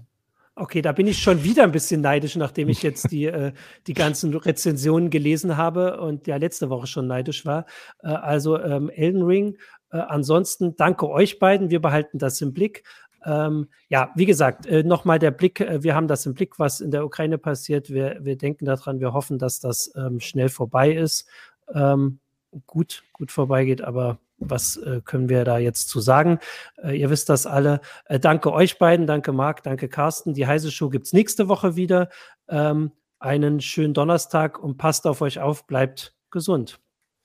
[0.56, 3.52] Okay, da bin ich schon wieder ein bisschen neidisch, nachdem ich jetzt die, äh,
[3.86, 7.64] die ganzen Rezensionen gelesen habe und ja letzte Woche schon neidisch war.
[8.02, 9.56] Äh, also ähm, Elden Ring.
[9.90, 11.70] Äh, ansonsten danke euch beiden.
[11.70, 12.84] Wir behalten das im Blick.
[13.24, 16.80] Ähm, ja, wie gesagt, äh, nochmal der Blick, äh, wir haben das im Blick, was
[16.80, 17.90] in der Ukraine passiert.
[17.90, 21.28] Wir, wir denken daran, wir hoffen, dass das ähm, schnell vorbei ist.
[21.74, 22.20] Ähm,
[22.66, 26.38] gut, gut vorbeigeht, aber was äh, können wir da jetzt zu sagen?
[26.82, 27.80] Äh, ihr wisst das alle.
[28.06, 30.34] Äh, danke euch beiden, danke Marc, danke Carsten.
[30.34, 32.08] Die heiße Show gibt es nächste Woche wieder.
[32.48, 36.80] Ähm, einen schönen Donnerstag und passt auf euch auf, bleibt gesund.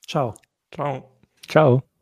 [0.06, 0.34] Ciao.
[0.70, 1.10] Ciao.
[1.48, 1.95] Ciao.